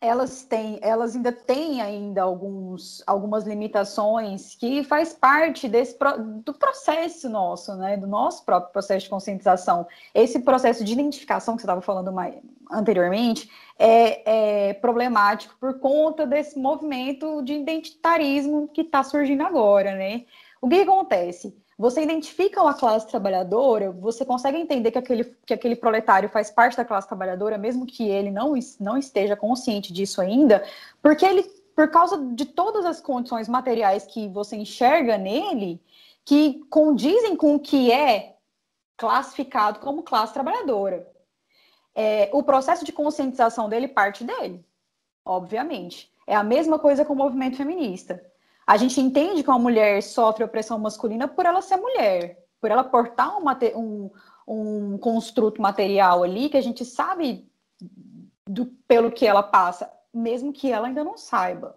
[0.01, 5.97] elas têm, elas ainda têm ainda alguns, algumas limitações que faz parte desse
[6.43, 9.85] do processo nosso, né, do nosso próprio processo de conscientização.
[10.13, 12.35] Esse processo de identificação que você estava falando mais,
[12.71, 20.23] anteriormente é, é, problemático por conta desse movimento de identitarismo que está surgindo agora, né?
[20.61, 21.57] O que acontece?
[21.79, 26.75] Você identifica uma classe trabalhadora, você consegue entender que aquele, que aquele proletário faz parte
[26.75, 30.61] da classe trabalhadora, mesmo que ele não, não esteja consciente disso ainda,
[31.01, 31.41] porque ele,
[31.73, 35.81] por causa de todas as condições materiais que você enxerga nele,
[36.25, 38.35] que condizem com o que é
[38.97, 41.09] classificado como classe trabalhadora.
[41.95, 44.65] É, o processo de conscientização dele parte dele,
[45.23, 46.11] obviamente.
[46.27, 48.21] É a mesma coisa com o movimento feminista.
[48.69, 52.83] A gente entende que uma mulher sofre opressão masculina por ela ser mulher, por ela
[52.83, 53.43] portar um,
[53.75, 54.11] um,
[54.47, 57.49] um construto material ali que a gente sabe
[58.47, 61.75] do, pelo que ela passa, mesmo que ela ainda não saiba.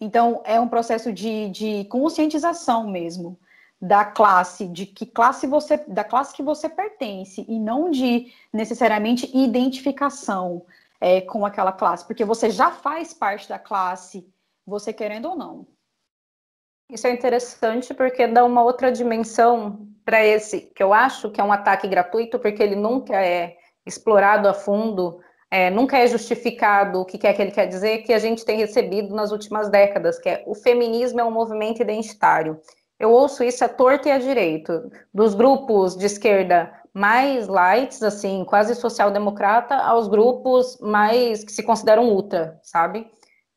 [0.00, 3.38] Então, é um processo de, de conscientização mesmo
[3.80, 9.30] da classe, de que classe você, da classe que você pertence, e não de necessariamente
[9.32, 10.66] identificação
[11.00, 14.28] é, com aquela classe, porque você já faz parte da classe,
[14.66, 15.71] você querendo ou não.
[16.92, 21.44] Isso é interessante porque dá uma outra dimensão para esse, que eu acho que é
[21.44, 25.18] um ataque gratuito, porque ele nunca é explorado a fundo,
[25.50, 28.58] é, nunca é justificado o que, é que ele quer dizer, que a gente tem
[28.58, 32.60] recebido nas últimas décadas, que é o feminismo é um movimento identitário.
[33.00, 38.44] Eu ouço isso a torto e a direito, dos grupos de esquerda mais lights, assim,
[38.44, 43.10] quase social-democrata, aos grupos mais que se consideram ultra, sabe?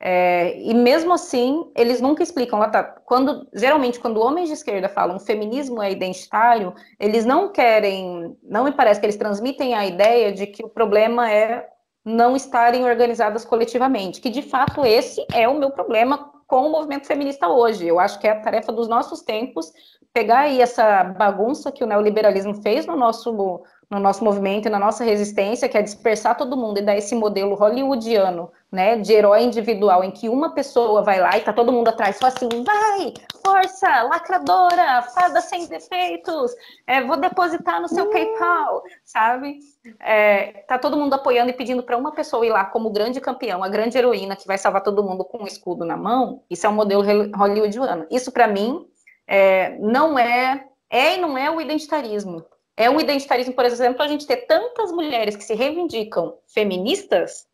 [0.07, 2.59] É, e mesmo assim, eles nunca explicam.
[2.69, 8.65] Tá, quando, geralmente, quando homens de esquerda falam feminismo é identitário, eles não querem, não
[8.65, 11.67] me parece que eles transmitem a ideia de que o problema é
[12.05, 17.07] não estarem organizadas coletivamente, que de fato esse é o meu problema com o movimento
[17.07, 17.87] feminista hoje.
[17.87, 19.73] Eu acho que é a tarefa dos nossos tempos
[20.13, 24.79] pegar aí essa bagunça que o neoliberalismo fez no nosso no nosso movimento e na
[24.79, 29.43] nossa resistência, que é dispersar todo mundo e dar esse modelo hollywoodiano, né, de herói
[29.43, 33.13] individual, em que uma pessoa vai lá e tá todo mundo atrás, só assim, vai,
[33.43, 36.51] força, lacradora, fada sem defeitos,
[36.85, 39.59] é, vou depositar no seu PayPal, sabe?
[39.99, 43.63] É, tá todo mundo apoiando e pedindo para uma pessoa ir lá como grande campeão,
[43.63, 46.69] a grande heroína que vai salvar todo mundo com um escudo na mão, isso é
[46.69, 47.01] um modelo
[47.33, 48.05] hollywoodiano.
[48.11, 48.85] Isso, para mim,
[49.25, 52.45] é, não é é e não é o identitarismo.
[52.77, 57.47] É o identitarismo, por exemplo, a gente ter tantas mulheres que se reivindicam feministas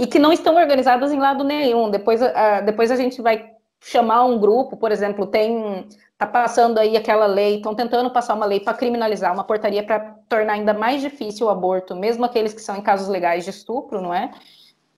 [0.00, 1.90] e que não estão organizadas em lado nenhum.
[1.90, 5.86] Depois, a, depois a gente vai chamar um grupo, por exemplo, tem
[6.16, 10.00] tá passando aí aquela lei, estão tentando passar uma lei para criminalizar, uma portaria para
[10.28, 14.00] tornar ainda mais difícil o aborto, mesmo aqueles que são em casos legais de estupro,
[14.00, 14.30] não é?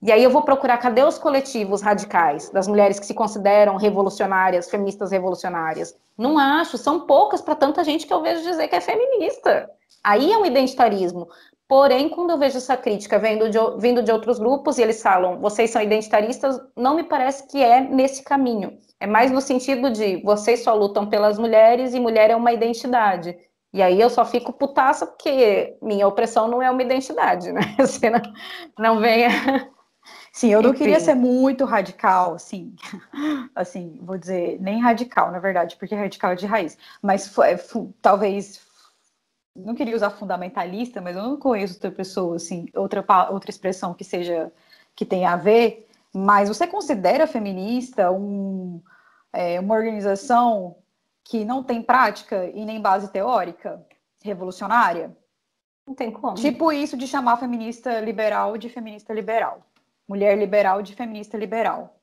[0.01, 4.71] E aí eu vou procurar cadê os coletivos radicais das mulheres que se consideram revolucionárias,
[4.71, 5.97] feministas revolucionárias.
[6.17, 9.69] Não acho, são poucas para tanta gente que eu vejo dizer que é feminista.
[10.03, 11.29] Aí é um identitarismo.
[11.73, 15.41] Porém, quando eu vejo essa crítica vindo de, vindo de outros grupos e eles falam,
[15.41, 18.79] vocês são identitaristas, não me parece que é nesse caminho.
[19.01, 23.35] É mais no sentido de vocês só lutam pelas mulheres e mulher é uma identidade.
[23.73, 27.63] E aí eu só fico putaça porque minha opressão não é uma identidade, né?
[27.79, 28.21] Você não,
[28.79, 29.31] não venha
[30.31, 30.79] Sim, eu não Enfim.
[30.79, 32.75] queria ser muito radical, assim,
[33.55, 37.57] assim, vou dizer, nem radical, na verdade, porque radical é de raiz, mas foi,
[38.03, 38.61] talvez,
[39.55, 44.05] não queria usar fundamentalista, mas eu não conheço outra pessoa, assim, outra, outra expressão que
[44.05, 44.53] seja,
[44.95, 48.81] que tenha a ver, mas você considera feminista um,
[49.33, 50.77] é, uma organização
[51.25, 53.85] que não tem prática e nem base teórica
[54.23, 55.17] revolucionária?
[55.87, 56.35] Não tem como.
[56.35, 59.65] Tipo isso de chamar feminista liberal de feminista liberal
[60.13, 61.99] mulher liberal de feminista liberal.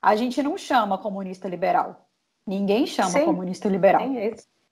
[0.00, 2.08] A gente não chama comunista liberal.
[2.44, 4.02] Ninguém chama Sim, comunista liberal.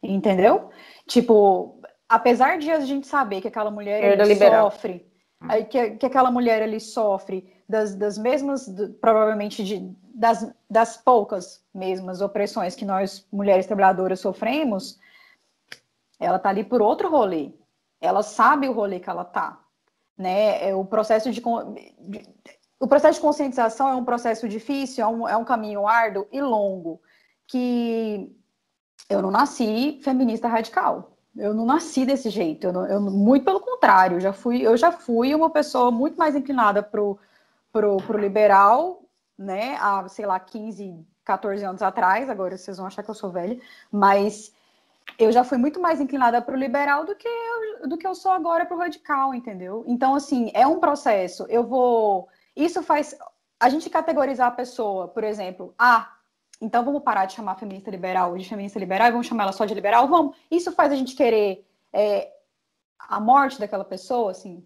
[0.02, 0.70] Entendeu?
[1.06, 1.79] Tipo,
[2.10, 4.02] apesar de a gente saber que aquela mulher
[4.36, 5.06] sofre,
[5.70, 8.68] que, que aquela mulher ali sofre das, das mesmas,
[9.00, 14.98] provavelmente de, das, das poucas mesmas opressões que nós, mulheres trabalhadoras, sofremos,
[16.18, 17.52] ela tá ali por outro rolê.
[17.98, 19.58] Ela sabe o rolê que ela tá
[20.20, 20.68] né?
[20.68, 21.42] É o processo de
[22.78, 26.40] o processo de conscientização é um processo difícil, é um, é um caminho árduo e
[26.40, 27.00] longo.
[27.46, 28.30] Que
[29.08, 31.09] eu não nasci feminista radical.
[31.36, 32.66] Eu não nasci desse jeito.
[32.66, 34.16] Eu, não, eu muito pelo contrário.
[34.16, 37.18] Eu já fui, eu já fui uma pessoa muito mais inclinada pro,
[37.72, 39.02] pro, pro liberal,
[39.38, 39.76] né?
[39.80, 42.28] Há, sei lá, 15, 14 anos atrás.
[42.28, 43.58] Agora vocês vão achar que eu sou velha,
[43.90, 44.52] mas
[45.18, 48.14] eu já fui muito mais inclinada para o liberal do que eu, do que eu
[48.14, 49.84] sou agora para o radical, entendeu?
[49.86, 51.46] Então, assim, é um processo.
[51.48, 52.28] Eu vou.
[52.56, 53.16] Isso faz.
[53.58, 56.10] A gente categorizar a pessoa, por exemplo, ah,
[56.60, 59.64] então vamos parar de chamar feminista liberal de feminista liberal e vamos chamar ela só
[59.64, 60.06] de liberal?
[60.08, 60.36] Vamos.
[60.50, 62.30] Isso faz a gente querer é,
[62.98, 64.64] a morte daquela pessoa, assim.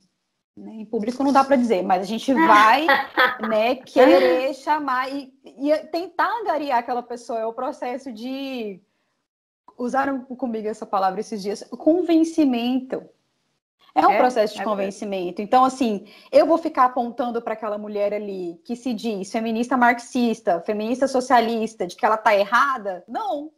[0.56, 0.72] Né?
[0.74, 2.86] Em público não dá para dizer, mas a gente vai
[3.48, 7.40] né, querer chamar e, e tentar angariar aquela pessoa.
[7.40, 8.80] É o processo de
[9.76, 13.02] usaram comigo essa palavra esses dias, convencimento.
[13.94, 15.40] É um é, processo de é convencimento.
[15.40, 20.60] Então, assim, eu vou ficar apontando para aquela mulher ali que se diz feminista marxista,
[20.60, 23.04] feminista socialista, de que ela está errada?
[23.06, 23.52] Não.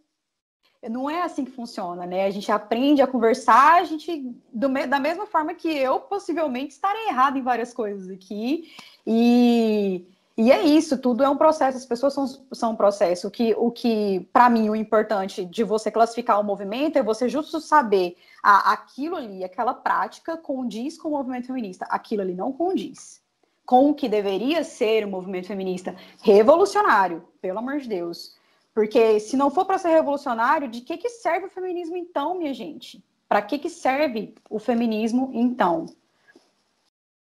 [0.91, 2.26] Não é assim que funciona, né?
[2.26, 7.09] A gente aprende a conversar, a gente, do, da mesma forma que eu possivelmente estarei
[7.09, 8.70] errada em várias coisas aqui,
[9.07, 10.07] e
[10.39, 13.26] e é isso, tudo é um processo, as pessoas são, são um processo.
[13.26, 17.26] O que, o que para mim, o importante de você classificar o movimento é você
[17.26, 18.16] justo saber
[18.49, 21.84] a, aquilo ali, aquela prática condiz com o movimento feminista.
[21.90, 23.20] Aquilo ali não condiz
[23.64, 28.36] com o que deveria ser o movimento feminista revolucionário, pelo amor de Deus.
[28.72, 32.55] Porque se não for para ser revolucionário, de que, que serve o feminismo então, minha
[32.55, 33.05] gente?
[33.28, 35.86] Para que, que serve o feminismo então?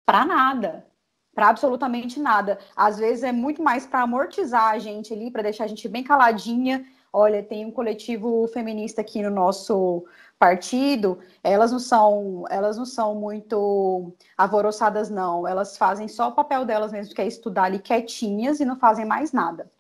[0.04, 0.86] Para nada
[1.34, 2.58] para absolutamente nada.
[2.74, 6.02] Às vezes é muito mais para amortizar a gente ali, para deixar a gente bem
[6.02, 6.86] caladinha.
[7.18, 10.04] Olha, tem um coletivo feminista aqui no nosso
[10.38, 16.66] partido, elas não são, elas não são muito alvoroçadas não, elas fazem só o papel
[16.66, 19.72] delas mesmo, que é estudar ali quietinhas e não fazem mais nada.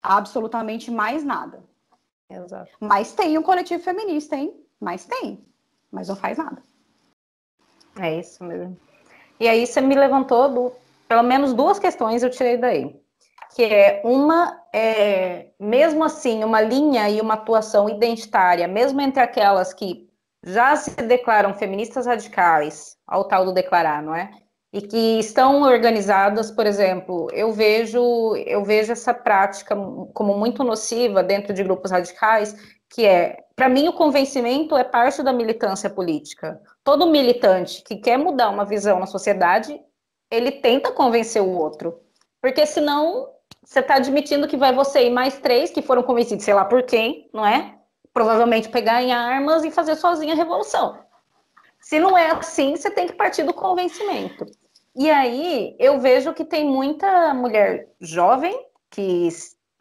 [0.00, 1.60] Absolutamente mais nada.
[2.30, 2.70] Exato.
[2.78, 4.54] Mas tem um coletivo feminista, hein?
[4.78, 5.44] Mas tem,
[5.90, 6.62] mas não faz nada.
[7.98, 8.78] É isso mesmo.
[9.40, 10.72] E aí você me levantou do,
[11.08, 13.03] pelo menos duas questões eu tirei daí.
[13.54, 19.72] Que é uma, é, mesmo assim, uma linha e uma atuação identitária, mesmo entre aquelas
[19.72, 20.08] que
[20.44, 24.30] já se declaram feministas radicais, ao tal do declarar, não é?
[24.72, 29.76] E que estão organizadas, por exemplo, eu vejo, eu vejo essa prática
[30.12, 32.54] como muito nociva dentro de grupos radicais,
[32.90, 38.18] que é, para mim, o convencimento é parte da militância política todo militante que quer
[38.18, 39.80] mudar uma visão na sociedade,
[40.30, 41.98] ele tenta convencer o outro.
[42.44, 43.30] Porque senão
[43.64, 46.82] você está admitindo que vai você e mais três que foram convencidos, sei lá por
[46.82, 47.74] quem, não é?
[48.12, 50.98] Provavelmente pegar em armas e fazer sozinha a revolução.
[51.80, 54.44] Se não é assim, você tem que partir do convencimento.
[54.94, 58.54] E aí eu vejo que tem muita mulher jovem
[58.90, 59.30] que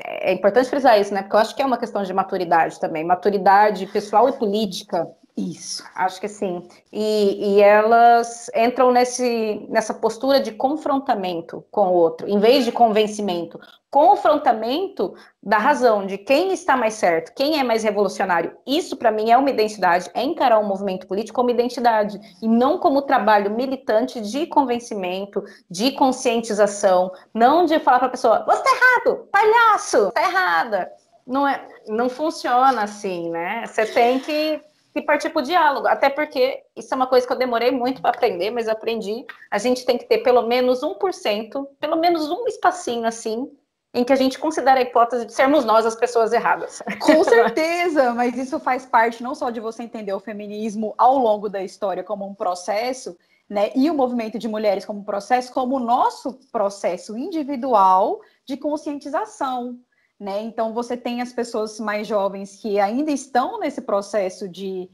[0.01, 1.21] é importante frisar isso, né?
[1.21, 5.05] Porque eu acho que é uma questão de maturidade também, maturidade pessoal e política.
[5.35, 5.83] Isso.
[5.95, 6.61] Acho que sim.
[6.91, 12.71] E, e elas entram nesse, nessa postura de confrontamento com o outro, em vez de
[12.71, 13.59] convencimento.
[13.89, 18.55] Confrontamento da razão, de quem está mais certo, quem é mais revolucionário.
[18.65, 22.77] Isso, para mim, é uma identidade, é encarar um movimento político como identidade, e não
[22.77, 28.69] como trabalho militante de convencimento, de conscientização, não de falar para a pessoa, você está
[28.69, 30.91] errado, palhaço, está errada.
[31.25, 33.65] Não, é, não funciona assim, né?
[33.65, 34.61] Você tem que
[34.95, 35.87] e partir para o diálogo.
[35.87, 39.25] Até porque isso é uma coisa que eu demorei muito para aprender, mas aprendi.
[39.49, 43.51] A gente tem que ter pelo menos 1%, pelo menos um espacinho assim,
[43.93, 46.81] em que a gente considera a hipótese de sermos nós as pessoas erradas.
[46.99, 51.47] Com certeza, mas isso faz parte não só de você entender o feminismo ao longo
[51.47, 53.15] da história como um processo,
[53.47, 58.57] né, e o movimento de mulheres como um processo, como o nosso processo individual de
[58.57, 59.77] conscientização.
[60.23, 60.41] Né?
[60.41, 64.89] Então, você tem as pessoas mais jovens que ainda estão nesse processo de,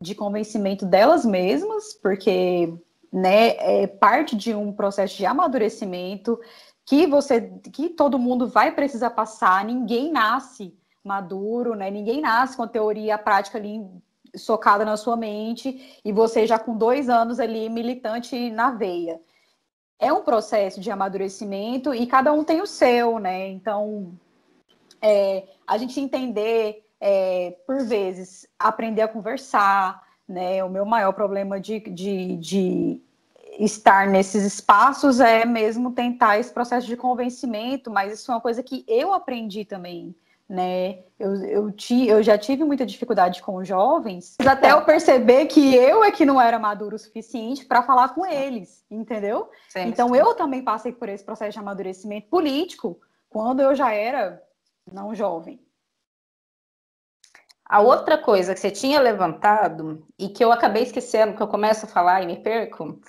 [0.00, 2.74] de convencimento delas mesmas, porque
[3.12, 3.50] né,
[3.82, 6.36] é parte de um processo de amadurecimento
[6.84, 9.64] que você, que todo mundo vai precisar passar.
[9.64, 11.88] Ninguém nasce maduro, né?
[11.88, 13.86] Ninguém nasce com a teoria a prática ali
[14.34, 19.20] socada na sua mente e você já com dois anos ali militante na veia.
[19.96, 23.46] É um processo de amadurecimento e cada um tem o seu, né?
[23.46, 24.18] Então,
[25.02, 30.62] é, a gente entender, é, por vezes, aprender a conversar, né?
[30.62, 33.02] O meu maior problema de, de, de
[33.58, 38.62] estar nesses espaços é mesmo tentar esse processo de convencimento, mas isso é uma coisa
[38.62, 40.14] que eu aprendi também,
[40.48, 41.00] né?
[41.18, 46.04] Eu, eu, ti, eu já tive muita dificuldade com jovens, até eu perceber que eu
[46.04, 49.50] é que não era maduro o suficiente para falar com eles, entendeu?
[49.68, 50.16] Sim, então sim.
[50.16, 54.42] eu também passei por esse processo de amadurecimento político quando eu já era
[54.90, 55.60] não jovem.
[57.64, 61.86] A outra coisa que você tinha levantado e que eu acabei esquecendo, que eu começo
[61.86, 63.00] a falar e me perco,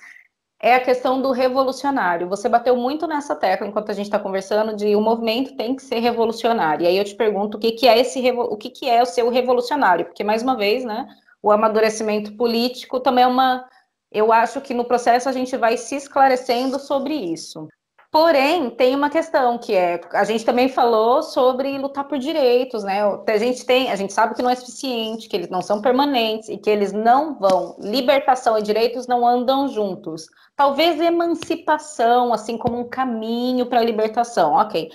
[0.61, 2.29] é a questão do revolucionário.
[2.29, 5.81] Você bateu muito nessa tecla enquanto a gente está conversando de o movimento tem que
[5.81, 6.85] ser revolucionário.
[6.85, 9.05] E aí eu te pergunto o que, que é esse o que, que é o
[9.05, 11.05] seu revolucionário, porque mais uma vez, né,
[11.41, 13.67] o amadurecimento político também é uma
[14.09, 17.67] eu acho que no processo a gente vai se esclarecendo sobre isso.
[18.13, 23.01] Porém, tem uma questão que é, a gente também falou sobre lutar por direitos, né?
[23.01, 26.47] A gente tem, a gente sabe que não é suficiente, que eles não são permanentes
[26.47, 27.75] e que eles não vão.
[27.79, 30.27] Libertação e direitos não andam juntos.
[30.55, 34.91] Talvez emancipação, assim como um caminho para a libertação, ok.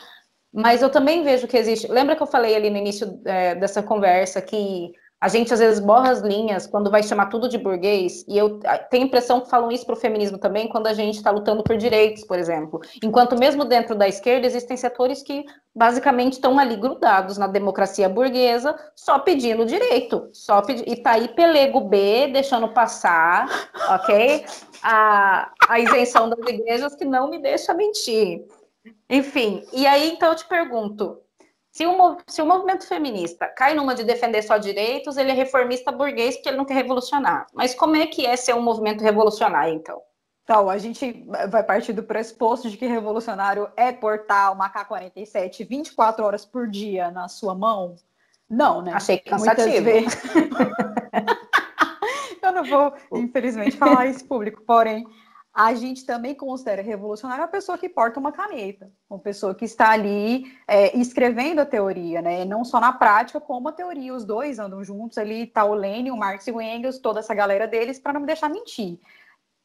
[0.52, 1.88] Mas eu também vejo que existe.
[1.88, 5.80] Lembra que eu falei ali no início é, dessa conversa que a gente às vezes
[5.80, 8.60] borra as linhas quando vai chamar tudo de burguês, e eu
[8.90, 11.64] tenho a impressão que falam isso para o feminismo também, quando a gente está lutando
[11.64, 12.80] por direitos, por exemplo.
[13.02, 15.44] Enquanto mesmo dentro da esquerda existem setores que
[15.74, 21.28] basicamente estão ali grudados na democracia burguesa, só pedindo direito, só pedi e tá aí
[21.28, 23.48] pelego B, deixando passar,
[23.90, 24.44] ok?
[24.82, 28.46] A, a isenção das igrejas que não me deixa mentir.
[29.10, 31.20] Enfim, e aí então eu te pergunto,
[31.78, 35.92] se o, se o movimento feminista cai numa de defender só direitos, ele é reformista
[35.92, 37.46] burguês porque ele não quer revolucionar.
[37.54, 40.02] Mas como é que é ser um movimento revolucionário, então?
[40.42, 46.24] Então, a gente vai partir do pressuposto de que revolucionário é portar uma K-47 24
[46.24, 47.94] horas por dia na sua mão?
[48.50, 48.92] Não, né?
[48.92, 49.84] Achei cansativo.
[49.84, 50.14] Vezes...
[52.42, 55.06] Eu não vou, infelizmente, falar isso público, porém,
[55.52, 59.90] a gente também considera revolucionária a pessoa que porta uma caneta, uma pessoa que está
[59.90, 62.44] ali é, escrevendo a teoria, né?
[62.44, 64.14] Não só na prática, como a teoria.
[64.14, 67.34] Os dois andam juntos ali, tá o Lenin, o Marx e o Engels, toda essa
[67.34, 69.00] galera deles, para não me deixar mentir.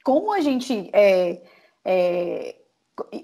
[0.04, 1.42] Como a gente é,
[1.86, 2.56] é,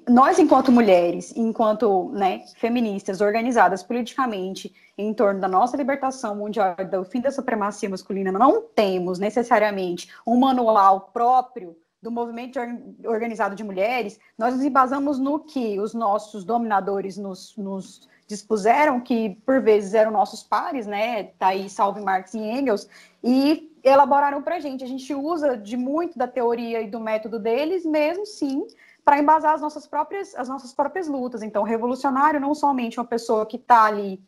[0.08, 7.06] nós, enquanto mulheres, enquanto né, feministas organizadas politicamente em torno da nossa libertação mundial, do
[7.06, 12.60] fim da supremacia masculina, não temos necessariamente um manual próprio do movimento
[13.06, 19.32] organizado de mulheres, nós nos embasamos no que os nossos dominadores nos, nos dispuseram, que
[19.46, 21.24] por vezes eram nossos pares, né?
[21.38, 22.88] Tá aí Salve Marx e Engels,
[23.24, 24.84] e elaboraram para a gente.
[24.84, 28.66] A gente usa de muito da teoria e do método deles, mesmo sim,
[29.04, 31.42] para embasar as nossas próprias as nossas próprias lutas.
[31.42, 34.22] Então, revolucionário não somente uma pessoa que está ali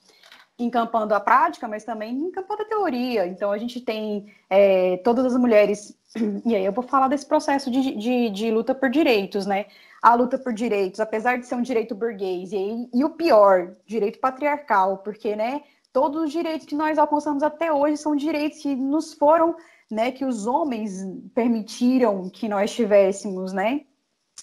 [0.58, 3.26] encampando a prática, mas também encampando a teoria.
[3.28, 5.98] Então, a gente tem é, todas as mulheres,
[6.46, 9.66] e aí eu vou falar desse processo de, de, de, luta por direitos, né?
[10.02, 14.20] A luta por direitos, apesar de ser um direito burguês, e, e o pior, direito
[14.20, 15.62] patriarcal, porque, né,
[15.94, 19.56] todos os direitos que nós alcançamos até hoje são direitos que nos foram,
[19.90, 23.82] né, que os homens permitiram que nós tivéssemos, né?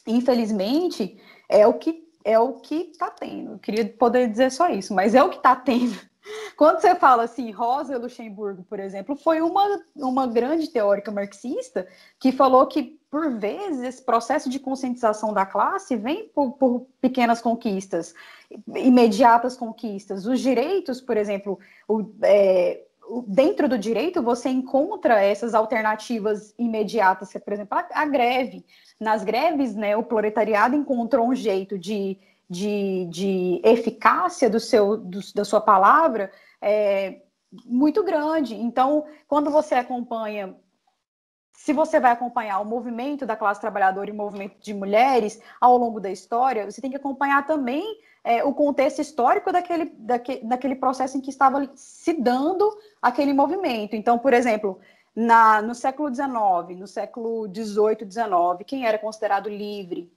[0.07, 3.53] Infelizmente, é o que é o que está tendo.
[3.53, 5.99] Eu queria poder dizer só isso, mas é o que está tendo.
[6.57, 11.87] Quando você fala assim, Rosa Luxemburgo, por exemplo, foi uma, uma grande teórica marxista
[12.19, 17.41] que falou que, por vezes, esse processo de conscientização da classe vem por, por pequenas
[17.41, 18.15] conquistas,
[18.75, 20.27] imediatas conquistas.
[20.27, 22.83] Os direitos, por exemplo, o, é,
[23.27, 28.65] dentro do direito, você encontra essas alternativas imediatas, que, por exemplo, a, a greve.
[29.01, 32.19] Nas greves, né, o proletariado encontrou um jeito de
[32.49, 36.31] de, de eficácia do seu, do, da sua palavra
[36.61, 37.23] é
[37.65, 38.55] muito grande.
[38.55, 40.55] Então, quando você acompanha,
[41.53, 45.77] se você vai acompanhar o movimento da classe trabalhadora e o movimento de mulheres ao
[45.77, 47.85] longo da história, você tem que acompanhar também
[48.25, 52.71] é, o contexto histórico daquele, daquele, daquele processo em que estava se dando
[53.01, 53.97] aquele movimento.
[53.97, 54.79] Então, por exemplo,
[55.15, 60.13] na, no século XIX, no século XVIII, XIX, quem era considerado livre?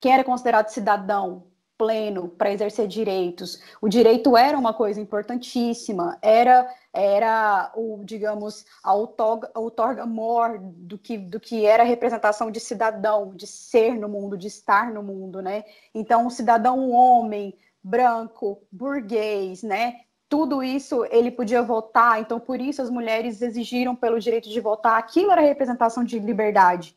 [0.00, 1.44] Quem era considerado cidadão?
[1.78, 3.60] Pleno para exercer direitos.
[3.80, 11.18] O direito era uma coisa importantíssima, era era o, digamos, a outorga mor do que
[11.18, 15.42] do que era a representação de cidadão, de ser no mundo, de estar no mundo,
[15.42, 15.64] né?
[15.94, 20.00] Então, o cidadão homem, branco, burguês, né?
[20.28, 24.98] Tudo isso ele podia votar, então por isso as mulheres exigiram pelo direito de votar.
[24.98, 26.96] Aquilo era representação de liberdade.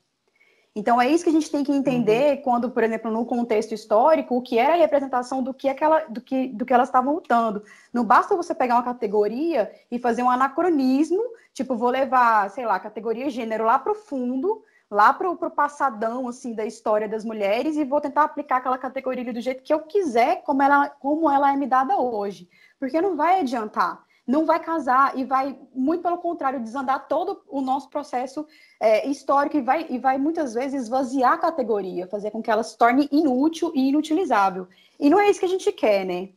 [0.75, 2.41] Então, é isso que a gente tem que entender uhum.
[2.43, 6.21] quando, por exemplo, no contexto histórico, o que era a representação do que, aquela, do
[6.21, 7.63] que, do que elas estavam lutando.
[7.91, 11.21] Não basta você pegar uma categoria e fazer um anacronismo,
[11.53, 16.27] tipo, vou levar, sei lá, categoria gênero lá para o fundo, lá para o passadão,
[16.27, 19.79] assim, da história das mulheres e vou tentar aplicar aquela categoria do jeito que eu
[19.81, 22.47] quiser, como ela, como ela é me dada hoje.
[22.79, 27.61] Porque não vai adiantar não vai casar e vai, muito pelo contrário, desandar todo o
[27.61, 28.45] nosso processo
[28.79, 32.61] é, histórico e vai, e vai muitas vezes esvaziar a categoria, fazer com que ela
[32.61, 34.67] se torne inútil e inutilizável.
[34.99, 36.29] E não é isso que a gente quer, né?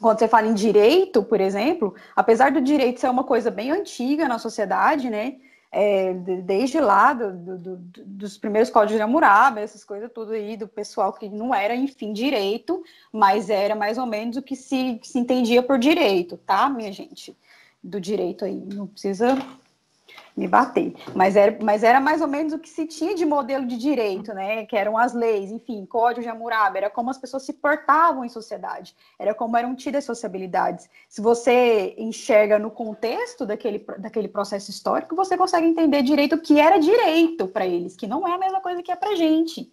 [0.00, 4.26] Quando você fala em direito, por exemplo, apesar do direito ser uma coisa bem antiga
[4.26, 5.36] na sociedade, né?
[5.72, 10.56] É, desde lá do, do, do, dos primeiros códigos de Hammurabi, essas coisas tudo aí
[10.56, 14.98] do pessoal que não era, enfim, direito, mas era mais ou menos o que se,
[15.00, 17.36] que se entendia por direito, tá, minha gente?
[17.82, 19.38] Do direito aí, não precisa
[20.36, 20.94] me bater.
[21.14, 24.32] Mas era, mas era mais ou menos o que se tinha de modelo de direito,
[24.32, 24.64] né?
[24.66, 28.28] Que eram as leis, enfim, código de Hammurabi, era como as pessoas se portavam em
[28.28, 30.88] sociedade, era como eram tidas sociabilidades.
[31.08, 36.58] Se você enxerga no contexto daquele, daquele processo histórico, você consegue entender direito o que
[36.58, 39.70] era direito para eles, que não é a mesma coisa que é para gente.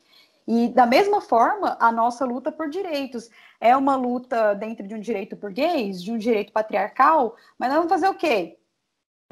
[0.47, 3.29] E da mesma forma, a nossa luta por direitos
[3.59, 7.91] é uma luta dentro de um direito burguês, de um direito patriarcal, mas nós vamos
[7.91, 8.57] fazer o quê?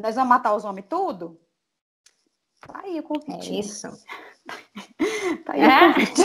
[0.02, 1.40] Nós vamos matar os homens tudo?
[2.68, 3.50] Tá aí o convite.
[3.50, 3.88] É isso.
[5.46, 5.68] tá aí é.
[5.68, 6.22] o convite.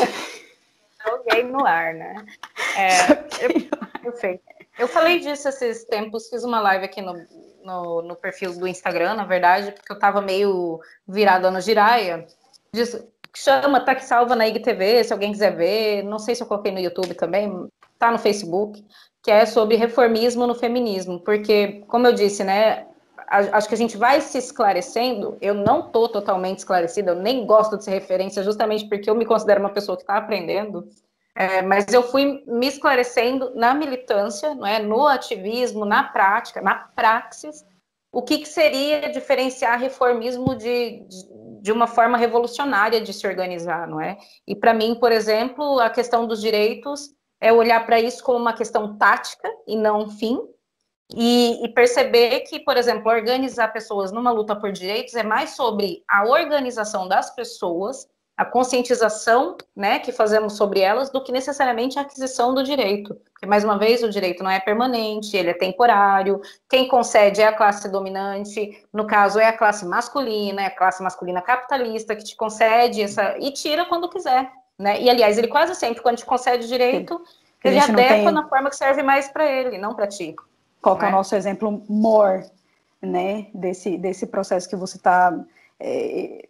[1.06, 2.14] Joguei no ar, né?
[2.76, 3.12] É,
[4.04, 4.40] eu, eu,
[4.78, 7.14] eu falei disso esses tempos, fiz uma live aqui no,
[7.64, 12.26] no, no perfil do Instagram, na verdade, porque eu tava meio virada no giraia.
[12.72, 13.02] Diz,
[13.34, 16.02] chama, tá que salva na IGTV, se alguém quiser ver.
[16.02, 17.68] Não sei se eu coloquei no YouTube também,
[17.98, 18.84] tá no Facebook,
[19.22, 22.86] que é sobre reformismo no feminismo, porque, como eu disse, né,
[23.30, 25.38] acho que a gente vai se esclarecendo.
[25.40, 29.24] Eu não estou totalmente esclarecida, eu nem gosto de ser referência, justamente porque eu me
[29.24, 30.88] considero uma pessoa que está aprendendo.
[31.34, 36.74] É, mas eu fui me esclarecendo na militância, não é, no ativismo, na prática, na
[36.74, 37.64] praxis,
[38.12, 43.86] o que, que seria diferenciar reformismo de, de, de, uma forma revolucionária de se organizar,
[43.86, 44.18] não é?
[44.46, 47.10] E para mim, por exemplo, a questão dos direitos
[47.40, 50.40] é olhar para isso como uma questão tática e não um fim,
[51.14, 56.04] e, e, perceber que, por exemplo, organizar pessoas numa luta por direitos é mais sobre
[56.08, 62.02] a organização das pessoas, a conscientização né, que fazemos sobre elas, do que necessariamente a
[62.02, 63.14] aquisição do direito.
[63.32, 67.48] Porque, mais uma vez, o direito não é permanente, ele é temporário, quem concede é
[67.48, 72.24] a classe dominante, no caso, é a classe masculina, é a classe masculina capitalista que
[72.24, 74.50] te concede essa e tira quando quiser.
[74.78, 75.02] Né?
[75.02, 77.20] E, aliás, ele quase sempre, quando te concede o direito,
[77.62, 78.32] ele adequa tem...
[78.32, 80.34] na forma que serve mais para ele, não para ti.
[80.80, 81.10] Qual é o é?
[81.10, 82.44] nosso exemplo more,
[83.02, 85.38] né, desse, desse processo que você está
[85.78, 86.48] é,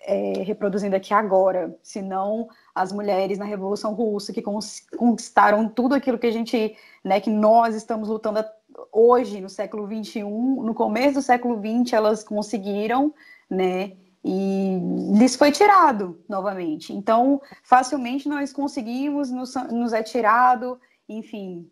[0.00, 6.18] é, reproduzindo aqui agora, se não as mulheres na Revolução Russa que conquistaram tudo aquilo
[6.18, 8.44] que a gente, né, que nós estamos lutando
[8.92, 13.12] hoje no século 21, no começo do século 20 elas conseguiram,
[13.50, 13.92] né,
[14.24, 14.78] e
[15.16, 16.92] lhes foi tirado novamente.
[16.92, 21.68] Então, facilmente nós conseguimos, nos, nos é tirado, enfim,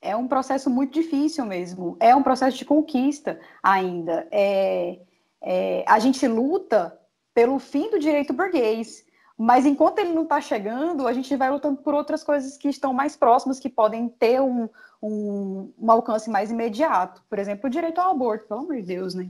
[0.00, 1.96] é um processo muito difícil mesmo.
[2.00, 4.26] É um processo de conquista ainda.
[4.30, 4.98] É,
[5.42, 6.98] é, a gente luta
[7.34, 9.04] pelo fim do direito burguês.
[9.38, 12.94] Mas enquanto ele não está chegando, a gente vai lutando por outras coisas que estão
[12.94, 14.66] mais próximas, que podem ter um,
[15.02, 17.22] um, um alcance mais imediato.
[17.28, 19.28] Por exemplo, o direito ao aborto, pelo amor de Deus, né?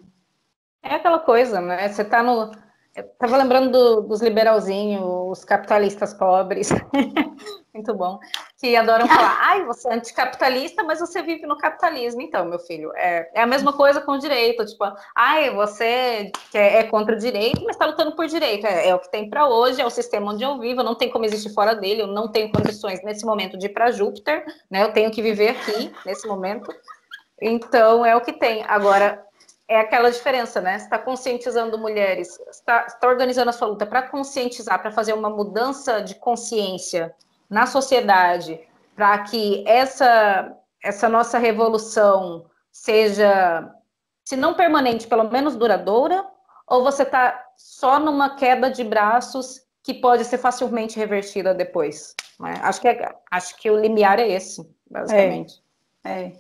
[0.81, 1.89] É aquela coisa, né?
[1.89, 2.53] Você está no.
[2.97, 6.70] Eu tava lembrando do, dos liberalzinhos, os capitalistas pobres.
[7.74, 8.18] Muito bom.
[8.59, 12.22] Que adoram falar, ai, você é anticapitalista, mas você vive no capitalismo.
[12.22, 14.64] Então, meu filho, é, é a mesma coisa com o direito.
[14.64, 18.66] Tipo, ai, você é, é contra o direito, mas está lutando por direito.
[18.66, 21.11] É, é o que tem para hoje, é o sistema onde eu vivo, não tem
[21.11, 24.82] como existir fora dele, eu não tenho condições nesse momento de ir para Júpiter, né?
[24.82, 26.74] Eu tenho que viver aqui, nesse momento.
[27.42, 28.64] Então, é o que tem.
[28.66, 29.22] Agora,
[29.69, 30.79] é aquela diferença, né?
[30.79, 35.29] Você está conscientizando mulheres, está tá organizando a sua luta para conscientizar, para fazer uma
[35.29, 37.14] mudança de consciência
[37.51, 38.61] na sociedade,
[38.95, 43.73] para que essa, essa nossa revolução seja,
[44.25, 46.25] se não permanente, pelo menos duradoura,
[46.67, 52.14] ou você está só numa queda de braços que pode ser facilmente revertida depois?
[52.39, 52.55] Né?
[52.62, 55.62] Acho, que é, acho que o limiar é esse, basicamente.
[56.05, 56.33] É, é.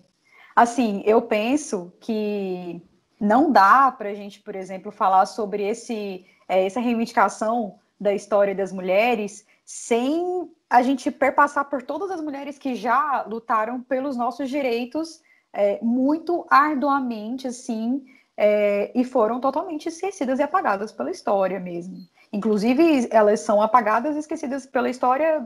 [0.54, 2.82] Assim, eu penso que
[3.20, 8.54] não dá para a gente, por exemplo, falar sobre esse, é, essa reivindicação da história
[8.54, 14.48] das mulheres sem a gente perpassar por todas as mulheres que já lutaram pelos nossos
[14.48, 15.20] direitos
[15.52, 18.04] é, muito arduamente, assim,
[18.36, 22.06] é, e foram totalmente esquecidas e apagadas pela história mesmo.
[22.32, 25.44] Inclusive, elas são apagadas e esquecidas pela história,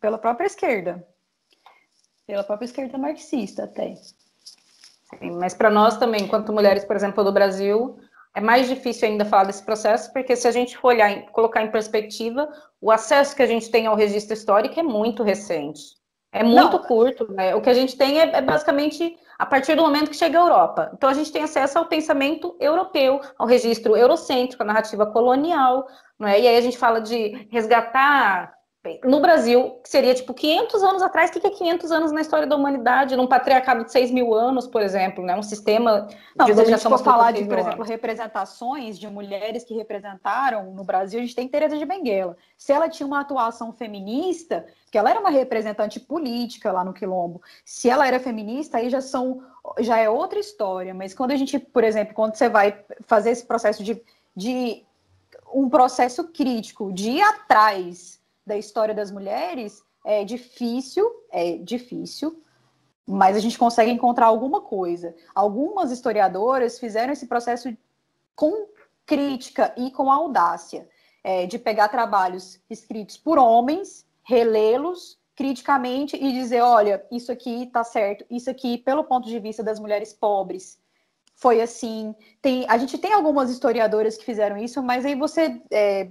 [0.00, 1.06] pela própria esquerda,
[2.26, 3.94] pela própria esquerda marxista até.
[5.18, 7.96] Sim, mas para nós também, enquanto mulheres, por exemplo, do Brasil,
[8.34, 11.70] é mais difícil ainda falar desse processo, porque se a gente for olhar, colocar em
[11.70, 12.48] perspectiva,
[12.80, 16.00] o acesso que a gente tem ao registro histórico é muito recente.
[16.32, 16.84] É muito Não.
[16.84, 17.54] curto, né?
[17.54, 20.42] O que a gente tem é, é, basicamente a partir do momento que chega a
[20.42, 20.90] Europa.
[20.94, 25.86] Então a gente tem acesso ao pensamento europeu, ao registro eurocêntrico, à narrativa colonial,
[26.18, 26.40] não é?
[26.40, 28.54] E aí a gente fala de resgatar
[29.04, 32.48] no Brasil, que seria tipo 500 anos atrás, o que é 500 anos na história
[32.48, 35.36] da humanidade, num patriarcado de 6 mil anos, por exemplo, né?
[35.36, 39.72] um sistema Não, se a gente for falar de, por exemplo, representações de mulheres que
[39.74, 42.36] representaram no Brasil, a gente tem Teresa de Benguela.
[42.58, 47.40] Se ela tinha uma atuação feminista, que ela era uma representante política lá no Quilombo,
[47.64, 49.44] se ela era feminista, aí já são
[49.78, 53.46] já é outra história, mas quando a gente, por exemplo, quando você vai fazer esse
[53.46, 54.02] processo de,
[54.34, 54.84] de
[55.54, 62.42] um processo crítico de ir atrás da história das mulheres é difícil, é difícil,
[63.06, 65.14] mas a gente consegue encontrar alguma coisa.
[65.34, 67.76] Algumas historiadoras fizeram esse processo
[68.34, 68.66] com
[69.06, 70.88] crítica e com audácia,
[71.22, 77.82] é, de pegar trabalhos escritos por homens, relê-los criticamente e dizer, olha, isso aqui está
[77.82, 80.78] certo, isso aqui, pelo ponto de vista das mulheres pobres,
[81.34, 82.14] foi assim.
[82.40, 86.10] Tem, a gente tem algumas historiadoras que fizeram isso, mas aí você é,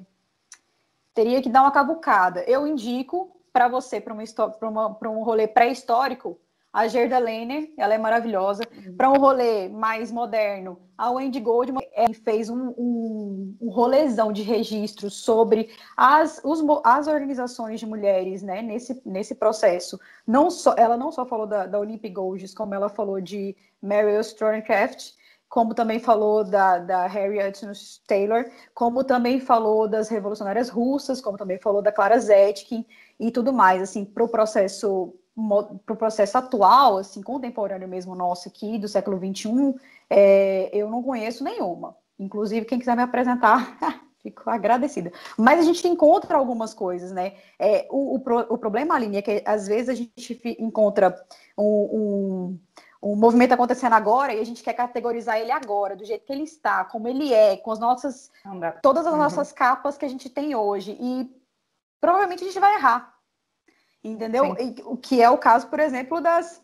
[1.13, 2.43] teria que dar uma cavucada.
[2.47, 6.39] Eu indico para você, para um rolê pré-histórico,
[6.73, 8.63] a Gerda Lehner, ela é maravilhosa.
[8.73, 8.95] Uhum.
[8.95, 11.85] Para um rolê mais moderno, a Wendy Goldman
[12.23, 18.61] fez um, um, um rolezão de registros sobre as, os, as organizações de mulheres né,
[18.61, 19.99] nesse, nesse processo.
[20.25, 24.17] Não só, ela não só falou da, da Olympic Goldges, como ela falou de Mary
[24.21, 25.11] Stroncraft,
[25.51, 27.61] como também falou da, da Harriet
[28.07, 32.85] Taylor, como também falou das revolucionárias russas, como também falou da Clara Zetkin
[33.19, 35.13] e tudo mais, assim, para o processo
[35.85, 39.75] para o processo atual, assim, contemporâneo mesmo nosso aqui, do século XXI,
[40.09, 41.97] é, eu não conheço nenhuma.
[42.17, 43.77] Inclusive, quem quiser me apresentar,
[44.23, 45.11] fico agradecida.
[45.37, 47.33] Mas a gente encontra algumas coisas, né?
[47.57, 51.15] É, o, o, o problema, Aline, é que às vezes a gente encontra
[51.57, 52.59] um, um
[53.01, 56.43] o movimento acontecendo agora e a gente quer categorizar ele agora, do jeito que ele
[56.43, 58.31] está, como ele é, com as nossas
[58.81, 59.19] todas as uhum.
[59.19, 61.27] nossas capas que a gente tem hoje e
[61.99, 63.17] provavelmente a gente vai errar.
[64.03, 64.55] Entendeu?
[64.59, 66.61] E, o que é o caso, por exemplo, das,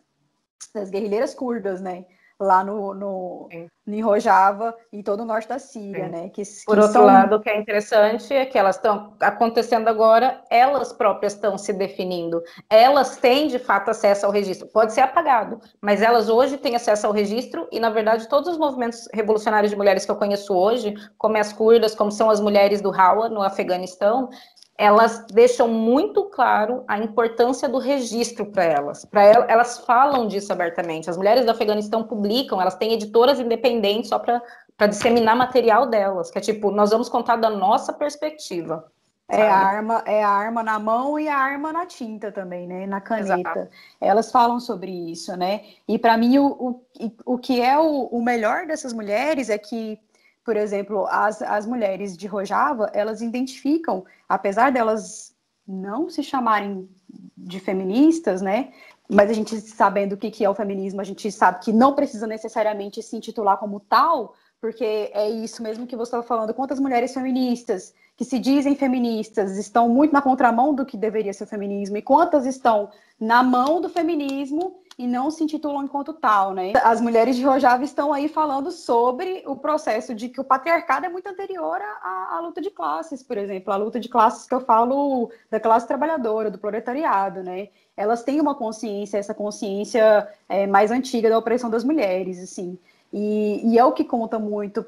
[0.73, 2.05] das guerrilheiras curdas, né?
[2.39, 3.49] Lá no, no,
[3.87, 6.11] em Rojava e todo o norte da Síria, Sim.
[6.11, 6.29] né?
[6.29, 7.05] Que, Por que outro são...
[7.05, 11.73] lado, o que é interessante é que elas estão acontecendo agora, elas próprias estão se
[11.73, 12.43] definindo.
[12.69, 14.67] Elas têm, de fato, acesso ao registro.
[14.67, 18.57] Pode ser apagado, mas elas hoje têm acesso ao registro e, na verdade, todos os
[18.57, 22.81] movimentos revolucionários de mulheres que eu conheço hoje, como as curdas, como são as mulheres
[22.81, 24.29] do Hawa, no Afeganistão,
[24.77, 29.03] elas deixam muito claro a importância do registro para elas.
[29.05, 31.09] Para elas, elas falam disso abertamente.
[31.09, 36.37] As mulheres do Afeganistão publicam, elas têm editoras independentes só para disseminar material delas, que
[36.37, 38.85] é tipo, nós vamos contar da nossa perspectiva.
[39.29, 42.87] É a arma, é a arma na mão e a arma na tinta também, né?
[42.87, 43.33] Na caneta.
[43.33, 43.67] Exato.
[43.99, 45.65] Elas falam sobre isso, né?
[45.85, 49.99] E para mim o, o, o que é o, o melhor dessas mulheres é que
[50.47, 55.35] por exemplo, as, as mulheres de Rojava, elas identificam, apesar delas
[55.67, 56.89] não se chamarem
[57.35, 58.71] de feministas, né?
[59.09, 61.93] Mas a gente sabendo o que, que é o feminismo, a gente sabe que não
[61.93, 66.53] precisa necessariamente se intitular como tal, porque é isso mesmo que você estava falando.
[66.53, 71.43] Quantas mulheres feministas que se dizem feministas estão muito na contramão do que deveria ser
[71.43, 72.89] o feminismo, e quantas estão
[73.19, 76.73] na mão do feminismo e não se intitulam enquanto tal, né?
[76.83, 81.09] As mulheres de Rojava estão aí falando sobre o processo de que o patriarcado é
[81.09, 84.61] muito anterior à, à, luta de classes, por exemplo, a luta de classes que eu
[84.61, 87.69] falo da classe trabalhadora, do proletariado, né?
[87.95, 92.79] Elas têm uma consciência, essa consciência é, mais antiga da opressão das mulheres, assim.
[93.13, 94.83] E, e é o que conta muito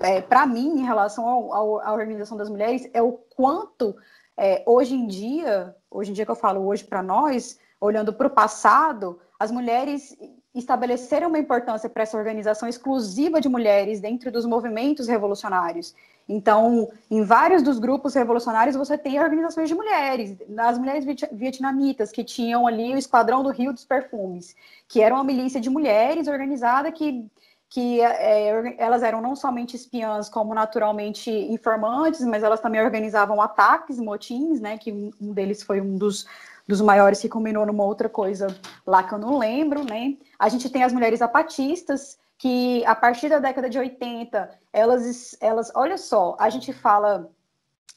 [0.00, 3.96] é, para mim em relação à organização das mulheres é o quanto
[4.36, 8.26] é, hoje em dia, hoje em dia que eu falo hoje para nós, olhando para
[8.26, 10.16] o passado, as mulheres
[10.54, 15.94] estabeleceram uma importância para essa organização exclusiva de mulheres dentro dos movimentos revolucionários.
[16.28, 22.24] Então, em vários dos grupos revolucionários, você tem organizações de mulheres, as mulheres vietnamitas, que
[22.24, 24.54] tinham ali o Esquadrão do Rio dos Perfumes,
[24.88, 27.26] que era uma milícia de mulheres organizada que,
[27.68, 33.98] que é, elas eram não somente espiãs, como naturalmente informantes, mas elas também organizavam ataques,
[33.98, 36.26] motins, né, que um deles foi um dos
[36.66, 38.46] dos maiores que combinou numa outra coisa
[38.86, 40.16] lá que eu não lembro, né?
[40.38, 45.70] A gente tem as mulheres apatistas, que a partir da década de 80, elas, elas
[45.74, 47.30] olha só, a gente fala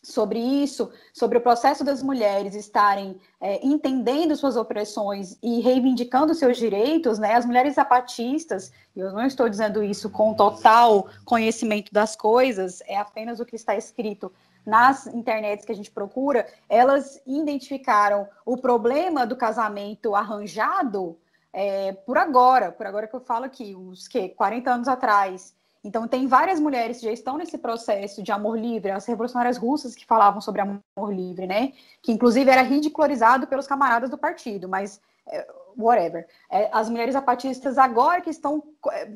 [0.04, 6.58] sobre isso, sobre o processo das mulheres estarem é, entendendo suas opressões e reivindicando seus
[6.58, 7.34] direitos, né?
[7.34, 13.40] As mulheres zapatistas, eu não estou dizendo isso com total conhecimento das coisas, é apenas
[13.40, 14.32] o que está escrito
[14.68, 21.18] nas internets que a gente procura, elas identificaram o problema do casamento arranjado
[21.54, 25.56] é, por agora, por agora que eu falo aqui, uns que 40 anos atrás.
[25.82, 29.96] Então tem várias mulheres que já estão nesse processo de amor livre, as revolucionárias russas
[29.96, 31.72] que falavam sobre amor livre, né?
[32.02, 35.48] Que inclusive era ridicularizado pelos camaradas do partido, mas é,
[35.78, 36.28] whatever.
[36.50, 39.10] É, as mulheres apatistas agora que estão é,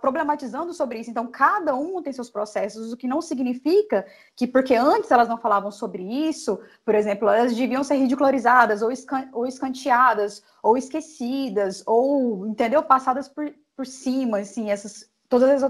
[0.00, 1.10] problematizando sobre isso.
[1.10, 5.38] Então, cada um tem seus processos, o que não significa que, porque antes elas não
[5.38, 8.90] falavam sobre isso, por exemplo, elas deviam ser ridicularizadas, ou,
[9.32, 12.82] ou escanteadas, ou esquecidas, ou, entendeu?
[12.82, 15.62] Passadas por, por cima, assim, essas, todas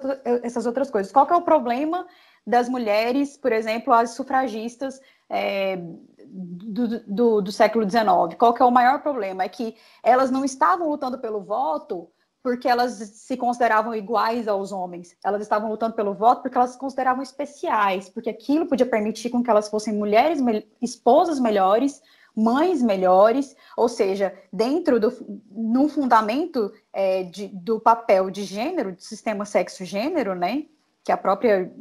[0.42, 1.12] essas outras coisas.
[1.12, 2.06] Qual que é o problema
[2.46, 5.76] das mulheres, por exemplo, as sufragistas é,
[6.26, 8.36] do, do, do, século XIX.
[8.38, 9.44] Qual que é o maior problema?
[9.44, 12.10] É que elas não estavam lutando pelo voto
[12.42, 15.16] porque elas se consideravam iguais aos homens.
[15.24, 19.42] Elas estavam lutando pelo voto porque elas se consideravam especiais, porque aquilo podia permitir com
[19.42, 20.40] que elas fossem mulheres,
[20.80, 22.00] esposas melhores,
[22.34, 25.12] mães melhores, ou seja, dentro do
[25.50, 30.66] num fundamento é, de, do papel de gênero, do sistema sexo-gênero, né?
[31.04, 31.72] Que a própria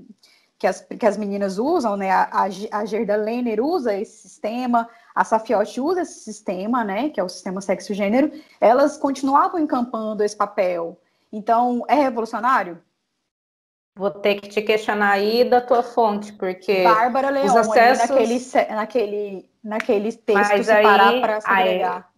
[0.60, 2.12] que as, que as meninas usam, né?
[2.12, 7.10] A, a Gerda Lehner usa esse sistema, a Safiotti usa esse sistema, né?
[7.10, 8.32] Que é o sistema sexo-gênero.
[8.60, 11.00] Elas continuavam encampando esse papel.
[11.32, 12.82] Então, é revolucionário?
[13.96, 16.84] Vou ter que te questionar aí da tua fonte, porque.
[16.84, 18.10] Bárbara Leão, os acessos...
[18.10, 18.40] naquele,
[18.70, 22.10] naquele, naquele texto Mas separar para segregar.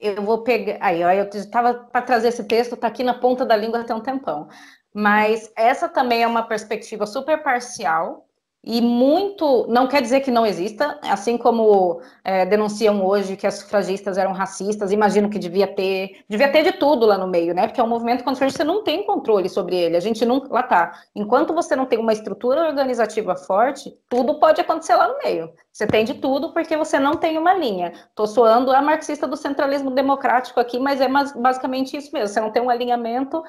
[0.00, 0.78] Aí, eu vou pegar.
[0.80, 4.00] Aí, eu estava para trazer esse texto, está aqui na ponta da língua até um
[4.00, 4.48] tempão.
[4.94, 8.26] Mas essa também é uma perspectiva super parcial
[8.64, 9.66] e muito.
[9.68, 14.32] Não quer dizer que não exista, assim como é, denunciam hoje que as sufragistas eram
[14.32, 16.22] racistas, imagino que devia ter.
[16.28, 17.66] Devia ter de tudo lá no meio, né?
[17.66, 19.96] Porque é um movimento contra você não tem controle sobre ele.
[19.96, 20.46] A gente não.
[20.48, 20.92] Lá tá.
[21.14, 25.52] Enquanto você não tem uma estrutura organizativa forte, tudo pode acontecer lá no meio.
[25.72, 27.92] Você tem de tudo porque você não tem uma linha.
[28.10, 32.28] Estou soando a marxista do centralismo democrático aqui, mas é basicamente isso mesmo.
[32.28, 33.42] Você não tem um alinhamento.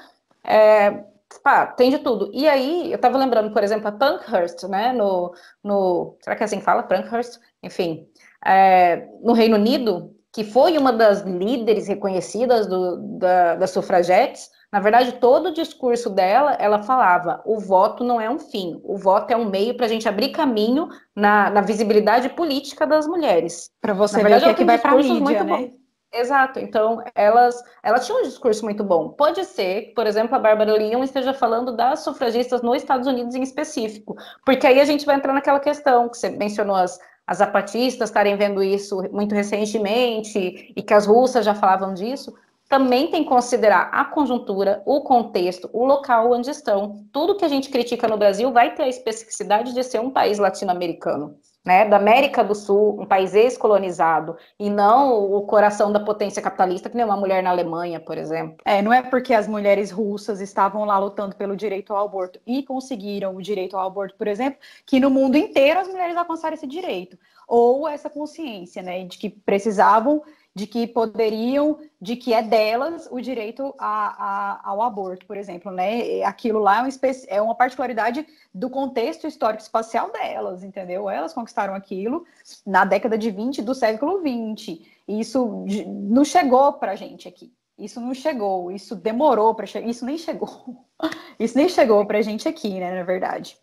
[0.44, 1.04] É,
[1.40, 2.30] pá, tem de tudo.
[2.34, 6.46] E aí, eu estava lembrando, por exemplo, a Punkhurst, né, no, no, será que é
[6.46, 6.84] assim que fala?
[6.84, 7.40] Punkhurst?
[7.62, 8.08] Enfim,
[8.46, 14.80] é, no Reino Unido, que foi uma das líderes reconhecidas do, da, das sufragetes, na
[14.80, 19.30] verdade, todo o discurso dela, ela falava: o voto não é um fim, o voto
[19.32, 23.70] é um meio para a gente abrir caminho na, na visibilidade política das mulheres.
[23.80, 25.58] Para você na verdade, ver o que, é que vai para a mídia, né?
[25.58, 25.83] Bom.
[26.14, 26.60] Exato.
[26.60, 29.10] Então, elas, elas tinham um discurso muito bom.
[29.10, 33.34] Pode ser que, por exemplo, a Bárbara Leon esteja falando das sufragistas nos Estados Unidos
[33.34, 37.40] em específico, porque aí a gente vai entrar naquela questão que você mencionou as, as
[37.40, 42.32] zapatistas estarem vendo isso muito recentemente e que as russas já falavam disso.
[42.70, 47.06] Também tem que considerar a conjuntura, o contexto, o local onde estão.
[47.12, 50.38] Tudo que a gente critica no Brasil vai ter a especificidade de ser um país
[50.38, 51.36] latino-americano.
[51.64, 56.90] Né, da América do Sul, um país ex-colonizado, e não o coração da potência capitalista,
[56.90, 58.58] que nem uma mulher na Alemanha, por exemplo.
[58.66, 62.64] É, não é porque as mulheres russas estavam lá lutando pelo direito ao aborto e
[62.64, 66.68] conseguiram o direito ao aborto, por exemplo, que no mundo inteiro as mulheres alcançaram esse
[66.68, 67.18] direito.
[67.48, 70.22] Ou essa consciência, né, de que precisavam
[70.56, 75.72] de que poderiam, de que é delas o direito a, a, ao aborto, por exemplo,
[75.72, 76.24] né?
[76.24, 76.90] Aquilo lá é uma,
[77.28, 81.10] é uma particularidade do contexto histórico espacial delas, entendeu?
[81.10, 82.26] Elas conquistaram aquilo
[82.66, 85.04] na década de 20 do século 20.
[85.08, 87.52] E isso não chegou para a gente aqui.
[87.78, 90.86] Isso não chegou, isso demorou para chegar, isso nem chegou.
[91.38, 93.58] Isso nem chegou para a gente aqui, né, na verdade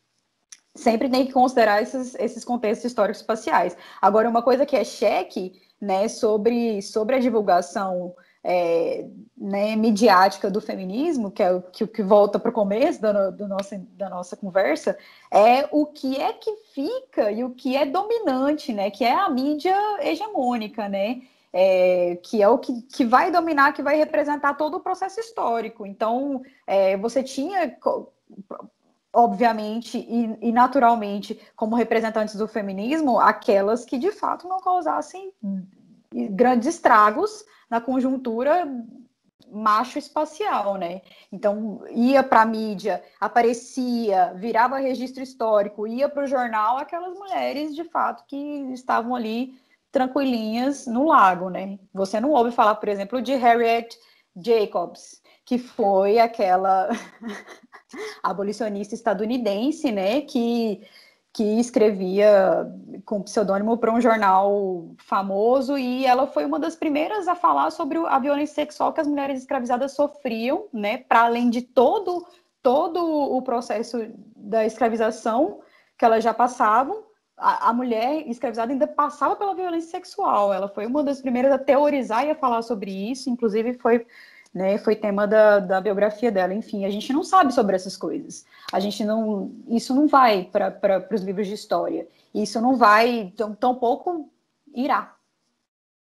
[0.80, 3.76] sempre tem que considerar esses, esses contextos históricos espaciais.
[4.00, 9.06] Agora, uma coisa que é cheque né, sobre, sobre a divulgação é,
[9.36, 13.46] né, midiática do feminismo, que é o que, que volta para o começo da, do
[13.46, 14.96] nossa, da nossa conversa,
[15.30, 19.28] é o que é que fica e o que é dominante, né, que é a
[19.28, 21.22] mídia hegemônica, né,
[21.52, 25.84] é, que é o que, que vai dominar, que vai representar todo o processo histórico.
[25.84, 27.76] Então, é, você tinha
[29.12, 35.32] obviamente e, e, naturalmente, como representantes do feminismo, aquelas que de fato não causassem
[36.12, 38.66] grandes estragos na conjuntura
[39.52, 41.02] macho-espacial, né?
[41.32, 47.74] Então, ia para a mídia, aparecia, virava registro histórico, ia para o jornal aquelas mulheres,
[47.74, 48.36] de fato, que
[48.72, 49.54] estavam ali
[49.90, 51.78] tranquilinhas no lago, né?
[51.92, 53.96] Você não ouve falar, por exemplo, de Harriet
[54.36, 55.19] Jacobs,
[55.50, 56.88] que foi aquela
[58.22, 60.80] abolicionista estadunidense, né, que,
[61.32, 62.72] que escrevia
[63.04, 67.98] com pseudônimo para um jornal famoso, e ela foi uma das primeiras a falar sobre
[67.98, 72.24] a violência sexual que as mulheres escravizadas sofriam, né, para além de todo,
[72.62, 75.62] todo o processo da escravização
[75.98, 77.02] que elas já passavam,
[77.36, 80.54] a, a, mulher escravizada ainda passava pela violência sexual.
[80.54, 84.06] Ela foi uma das primeiras a teorizar e a falar sobre isso, inclusive foi
[84.52, 84.78] né?
[84.78, 86.52] Foi tema da, da biografia dela.
[86.52, 88.44] Enfim, a gente não sabe sobre essas coisas.
[88.72, 92.06] A gente não, isso não vai para os livros de história.
[92.34, 94.28] Isso não vai, tão, tão pouco
[94.74, 95.14] irá.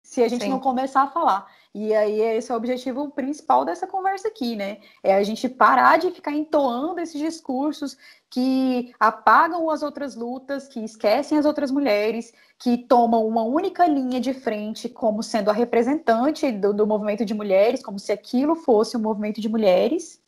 [0.02, 0.50] Se a gente Sim.
[0.50, 1.50] não começar a falar.
[1.76, 4.78] E aí, esse é o objetivo principal dessa conversa aqui, né?
[5.02, 7.98] É a gente parar de ficar entoando esses discursos
[8.30, 14.22] que apagam as outras lutas, que esquecem as outras mulheres, que tomam uma única linha
[14.22, 18.96] de frente como sendo a representante do, do movimento de mulheres, como se aquilo fosse
[18.96, 20.22] um movimento de mulheres,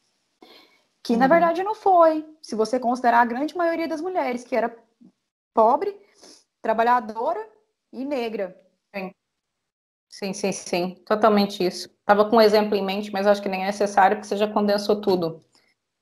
[1.04, 1.20] que uhum.
[1.20, 2.26] na verdade não foi.
[2.42, 4.76] Se você considerar a grande maioria das mulheres, que era
[5.54, 5.96] pobre,
[6.60, 7.48] trabalhadora
[7.94, 8.60] e negra.
[8.96, 9.12] Sim.
[10.10, 11.90] Sim, sim, sim, totalmente isso.
[12.00, 14.48] Estava com um exemplo em mente, mas acho que nem é necessário, porque você já
[14.48, 15.44] condensou tudo.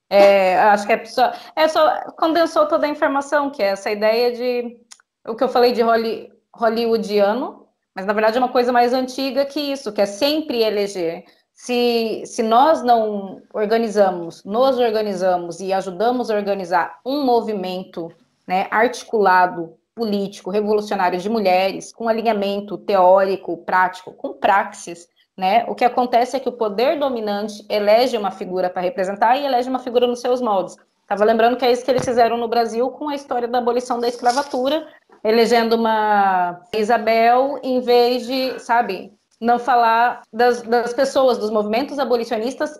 [0.09, 4.31] É, acho que é só, é só condensou toda a informação, que é essa ideia
[4.31, 4.79] de
[5.27, 9.45] o que eu falei de Holly, hollywoodiano, mas na verdade é uma coisa mais antiga
[9.45, 11.25] que isso, que é sempre eleger.
[11.53, 18.11] Se, se nós não organizamos, nos organizamos e ajudamos a organizar um movimento
[18.47, 25.65] né, articulado político revolucionário de mulheres, com alinhamento teórico, prático, com praxis, né?
[25.67, 29.69] O que acontece é que o poder dominante elege uma figura para representar e elege
[29.69, 30.75] uma figura nos seus moldes.
[31.01, 33.99] Estava lembrando que é isso que eles fizeram no Brasil com a história da abolição
[33.99, 34.87] da escravatura,
[35.23, 42.79] elegendo uma Isabel em vez de, sabe, não falar das, das pessoas, dos movimentos abolicionistas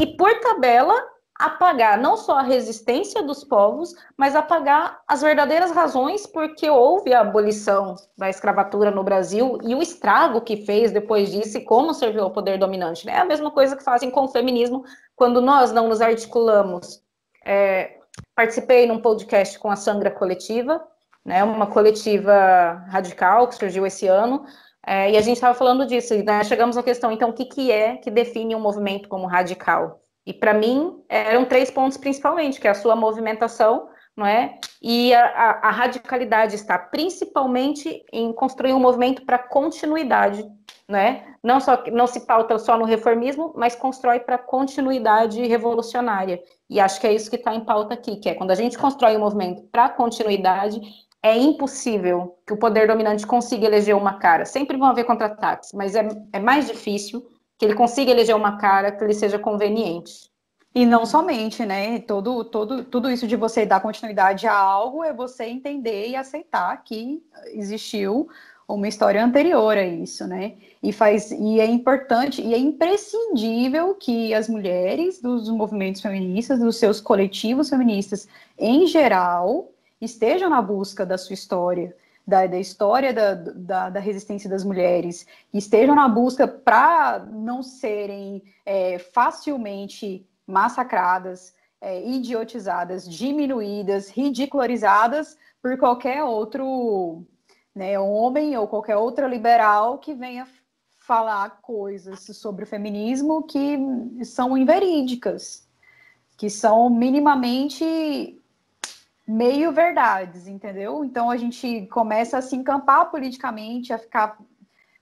[0.00, 0.94] e por tabela
[1.38, 7.20] apagar não só a resistência dos povos, mas apagar as verdadeiras razões porque houve a
[7.20, 12.24] abolição da escravatura no Brasil e o estrago que fez depois disso e como serviu
[12.24, 13.06] ao poder dominante.
[13.06, 13.12] Né?
[13.12, 14.84] É a mesma coisa que fazem com o feminismo
[15.14, 17.00] quando nós não nos articulamos.
[17.44, 17.98] É,
[18.34, 20.84] participei num podcast com a Sangra Coletiva,
[21.24, 24.44] né, uma coletiva radical que surgiu esse ano,
[24.84, 27.44] é, e a gente estava falando disso, e né, chegamos à questão, então, o que,
[27.44, 30.00] que é que define um movimento como radical?
[30.28, 34.58] E para mim eram três pontos principalmente, que é a sua movimentação, não é?
[34.82, 40.44] E a, a, a radicalidade está principalmente em construir um movimento para continuidade,
[40.86, 41.24] né?
[41.42, 46.42] Não só não se pauta só no reformismo, mas constrói para continuidade revolucionária.
[46.68, 48.76] E acho que é isso que está em pauta aqui, que é quando a gente
[48.76, 50.78] constrói um movimento para continuidade,
[51.22, 54.44] é impossível que o poder dominante consiga eleger uma cara.
[54.44, 57.26] Sempre vão haver contra-ataques, mas é, é mais difícil
[57.58, 60.30] que ele consiga eleger uma cara que lhe seja conveniente.
[60.74, 61.98] E não somente, né?
[62.00, 66.84] Todo, todo, tudo isso de você dar continuidade a algo é você entender e aceitar
[66.84, 68.28] que existiu
[68.68, 70.56] uma história anterior a isso, né?
[70.82, 76.76] E faz e é importante e é imprescindível que as mulheres dos movimentos feministas, dos
[76.76, 78.28] seus coletivos feministas
[78.58, 81.96] em geral, estejam na busca da sua história,
[82.28, 88.42] da, da história da, da, da, resistência das mulheres, estejam na busca para não serem
[88.66, 97.24] é, facilmente massacradas, é, idiotizadas, diminuídas, ridicularizadas por qualquer outro
[97.74, 100.46] né, homem ou qualquer outra liberal que venha
[100.98, 103.78] falar coisas sobre o feminismo que
[104.22, 105.66] são inverídicas,
[106.36, 108.37] que são minimamente
[109.28, 111.04] meio verdades, entendeu?
[111.04, 114.38] Então a gente começa a se encampar politicamente, a ficar,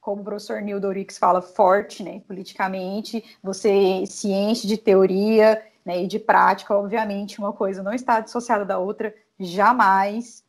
[0.01, 6.03] como o professor Neil Dorix fala, forte, né, politicamente, você se enche de teoria né,
[6.03, 10.44] e de prática, obviamente, uma coisa não está dissociada da outra, jamais.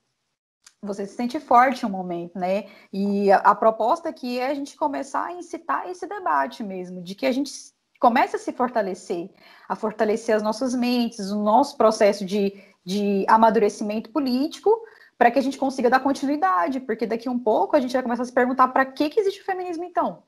[0.82, 2.66] Você se sente forte um momento, né?
[2.91, 7.14] E a, a proposta aqui é a gente começar a incitar esse debate mesmo, de
[7.14, 7.52] que a gente
[7.99, 9.30] comece a se fortalecer,
[9.68, 12.54] a fortalecer as nossas mentes, o nosso processo de,
[12.88, 14.81] de amadurecimento político,
[15.18, 18.23] para que a gente consiga dar continuidade, porque daqui um pouco a gente vai começar
[18.23, 20.23] a se perguntar para que, que existe o feminismo então?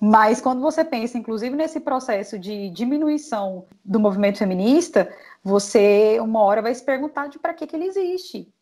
[0.00, 5.08] Mas quando você pensa, inclusive, nesse processo de diminuição do movimento feminista,
[5.44, 8.52] você uma hora vai se perguntar de para que, que ele existe.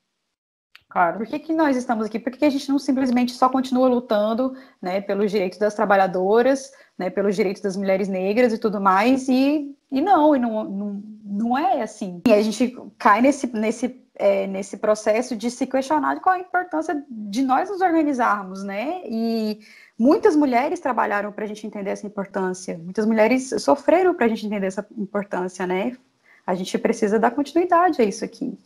[0.95, 1.19] Claro.
[1.19, 2.21] Por que, que nós estamos aqui?
[2.21, 7.11] Por que, a gente não simplesmente só continua lutando né, pelos direitos das trabalhadoras, né,
[7.11, 11.59] pelos direitos das mulheres negras e tudo mais, e, e não, e não, não, não
[11.59, 12.23] é assim.
[12.29, 17.05] E a gente cai nesse, nesse, é, nesse processo de se questionar qual a importância
[17.11, 19.03] de nós nos organizarmos, né?
[19.05, 19.59] E
[19.97, 24.45] Muitas mulheres trabalharam para a gente entender essa importância, muitas mulheres sofreram para a gente
[24.45, 25.97] entender essa importância, né?
[26.45, 28.59] A gente precisa dar continuidade a isso aqui.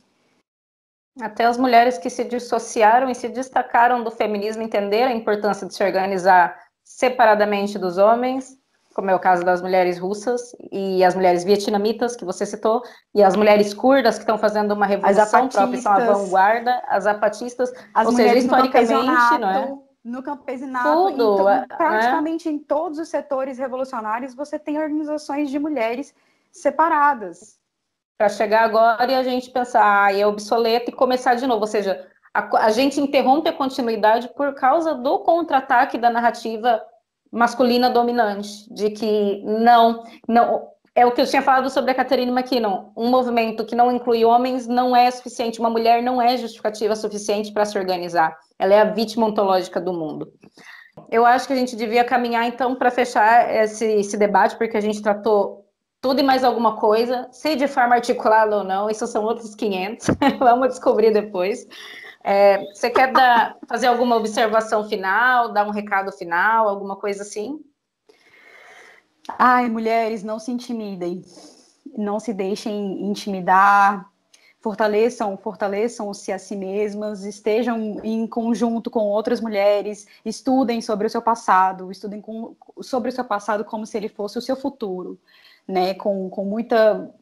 [1.20, 5.74] Até as mulheres que se dissociaram e se destacaram do feminismo entenderam a importância de
[5.74, 8.56] se organizar separadamente dos homens,
[8.94, 12.82] como é o caso das mulheres russas e as mulheres vietnamitas, que você citou,
[13.14, 17.72] e as mulheres curdas que estão fazendo uma revolução própria, são a vanguarda, as zapatistas,
[17.94, 19.78] as ou seja, historicamente, não é?
[20.04, 22.52] no campesinato, Tudo, em, praticamente é?
[22.52, 26.14] em todos os setores revolucionários, você tem organizações de mulheres
[26.50, 27.57] separadas.
[28.18, 31.66] Para chegar agora e a gente pensar, ah, é obsoleto e começar de novo, ou
[31.68, 32.04] seja,
[32.34, 36.82] a, a gente interrompe a continuidade por causa do contra-ataque da narrativa
[37.30, 40.68] masculina dominante, de que não, não,
[40.98, 42.90] é o que eu tinha falado sobre a Catherine McKinnon.
[42.96, 47.52] Um movimento que não inclui homens não é suficiente, uma mulher não é justificativa suficiente
[47.52, 48.36] para se organizar.
[48.58, 50.32] Ela é a vítima ontológica do mundo.
[51.08, 54.80] Eu acho que a gente devia caminhar, então, para fechar esse, esse, debate, porque a
[54.80, 55.67] gente tratou
[56.00, 60.06] tudo e mais alguma coisa, se de forma articulada ou não, isso são outros 500,
[60.38, 61.66] vamos descobrir depois.
[62.22, 67.60] É, você quer dar, fazer alguma observação final, dar um recado final, alguma coisa assim?
[69.38, 71.22] Ai, mulheres, não se intimidem,
[71.96, 74.08] não se deixem intimidar,
[74.60, 81.22] fortaleçam, fortaleçam-se a si mesmas, estejam em conjunto com outras mulheres, estudem sobre o seu
[81.22, 85.18] passado, estudem com, sobre o seu passado como se ele fosse o seu futuro,
[85.68, 87.14] né, com, com muita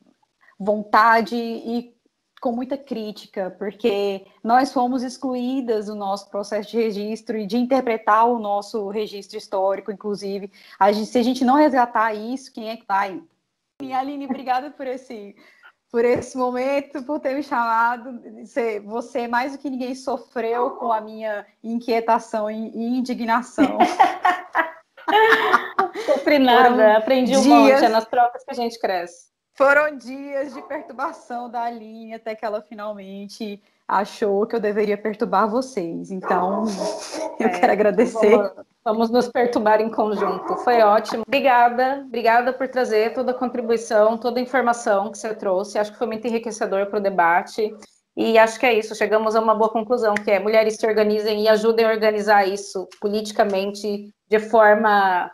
[0.58, 1.94] vontade e
[2.40, 8.26] com muita crítica, porque nós fomos excluídas do nosso processo de registro e de interpretar
[8.28, 10.52] o nosso registro histórico, inclusive.
[10.78, 13.22] A gente, se a gente não resgatar isso, quem é que vai?
[13.82, 15.34] E Aline, obrigada por esse
[15.90, 18.20] por esse momento, por ter me chamado.
[18.44, 23.78] Você, você mais do que ninguém sofreu com a minha inquietação e, indignação.
[26.04, 29.26] Sofri nada, aprendi um dias, monte, é nas trocas que a gente cresce.
[29.54, 35.48] Foram dias de perturbação da Aline até que ela finalmente achou que eu deveria perturbar
[35.48, 36.10] vocês.
[36.10, 36.64] Então,
[37.40, 38.36] eu é, quero agradecer.
[38.36, 38.52] Vamos,
[38.84, 40.56] vamos, nos perturbar em conjunto.
[40.58, 41.22] Foi ótimo.
[41.26, 45.78] Obrigada, obrigada por trazer toda a contribuição, toda a informação que você trouxe.
[45.78, 47.74] Acho que foi muito enriquecedor para o debate.
[48.16, 51.42] E acho que é isso, chegamos a uma boa conclusão, que é mulheres se organizem
[51.42, 55.30] e ajudem a organizar isso politicamente de forma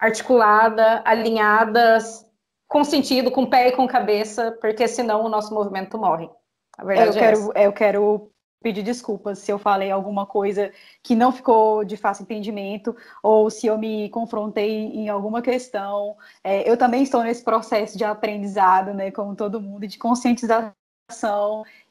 [0.00, 2.26] articulada, alinhadas,
[2.66, 6.30] com sentido, com pé e com cabeça, porque senão o nosso movimento morre.
[6.78, 8.30] A verdade eu é quero, eu quero
[8.62, 10.72] pedir desculpas se eu falei alguma coisa
[11.02, 16.16] que não ficou de fácil entendimento ou se eu me confrontei em alguma questão.
[16.44, 20.74] É, eu também estou nesse processo de aprendizado, né, como todo mundo, de conscientização.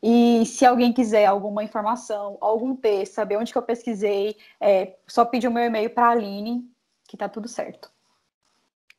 [0.02, 5.26] E se alguém quiser alguma informação, algum texto, saber onde que eu pesquisei, é, só
[5.26, 6.64] pedir o meu e-mail para a Aline,
[7.08, 7.92] que tá tudo certo.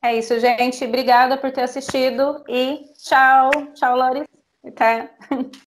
[0.03, 0.83] É isso, gente.
[0.83, 3.51] Obrigada por ter assistido e tchau.
[3.73, 4.27] Tchau, Lores.
[4.65, 5.11] Até.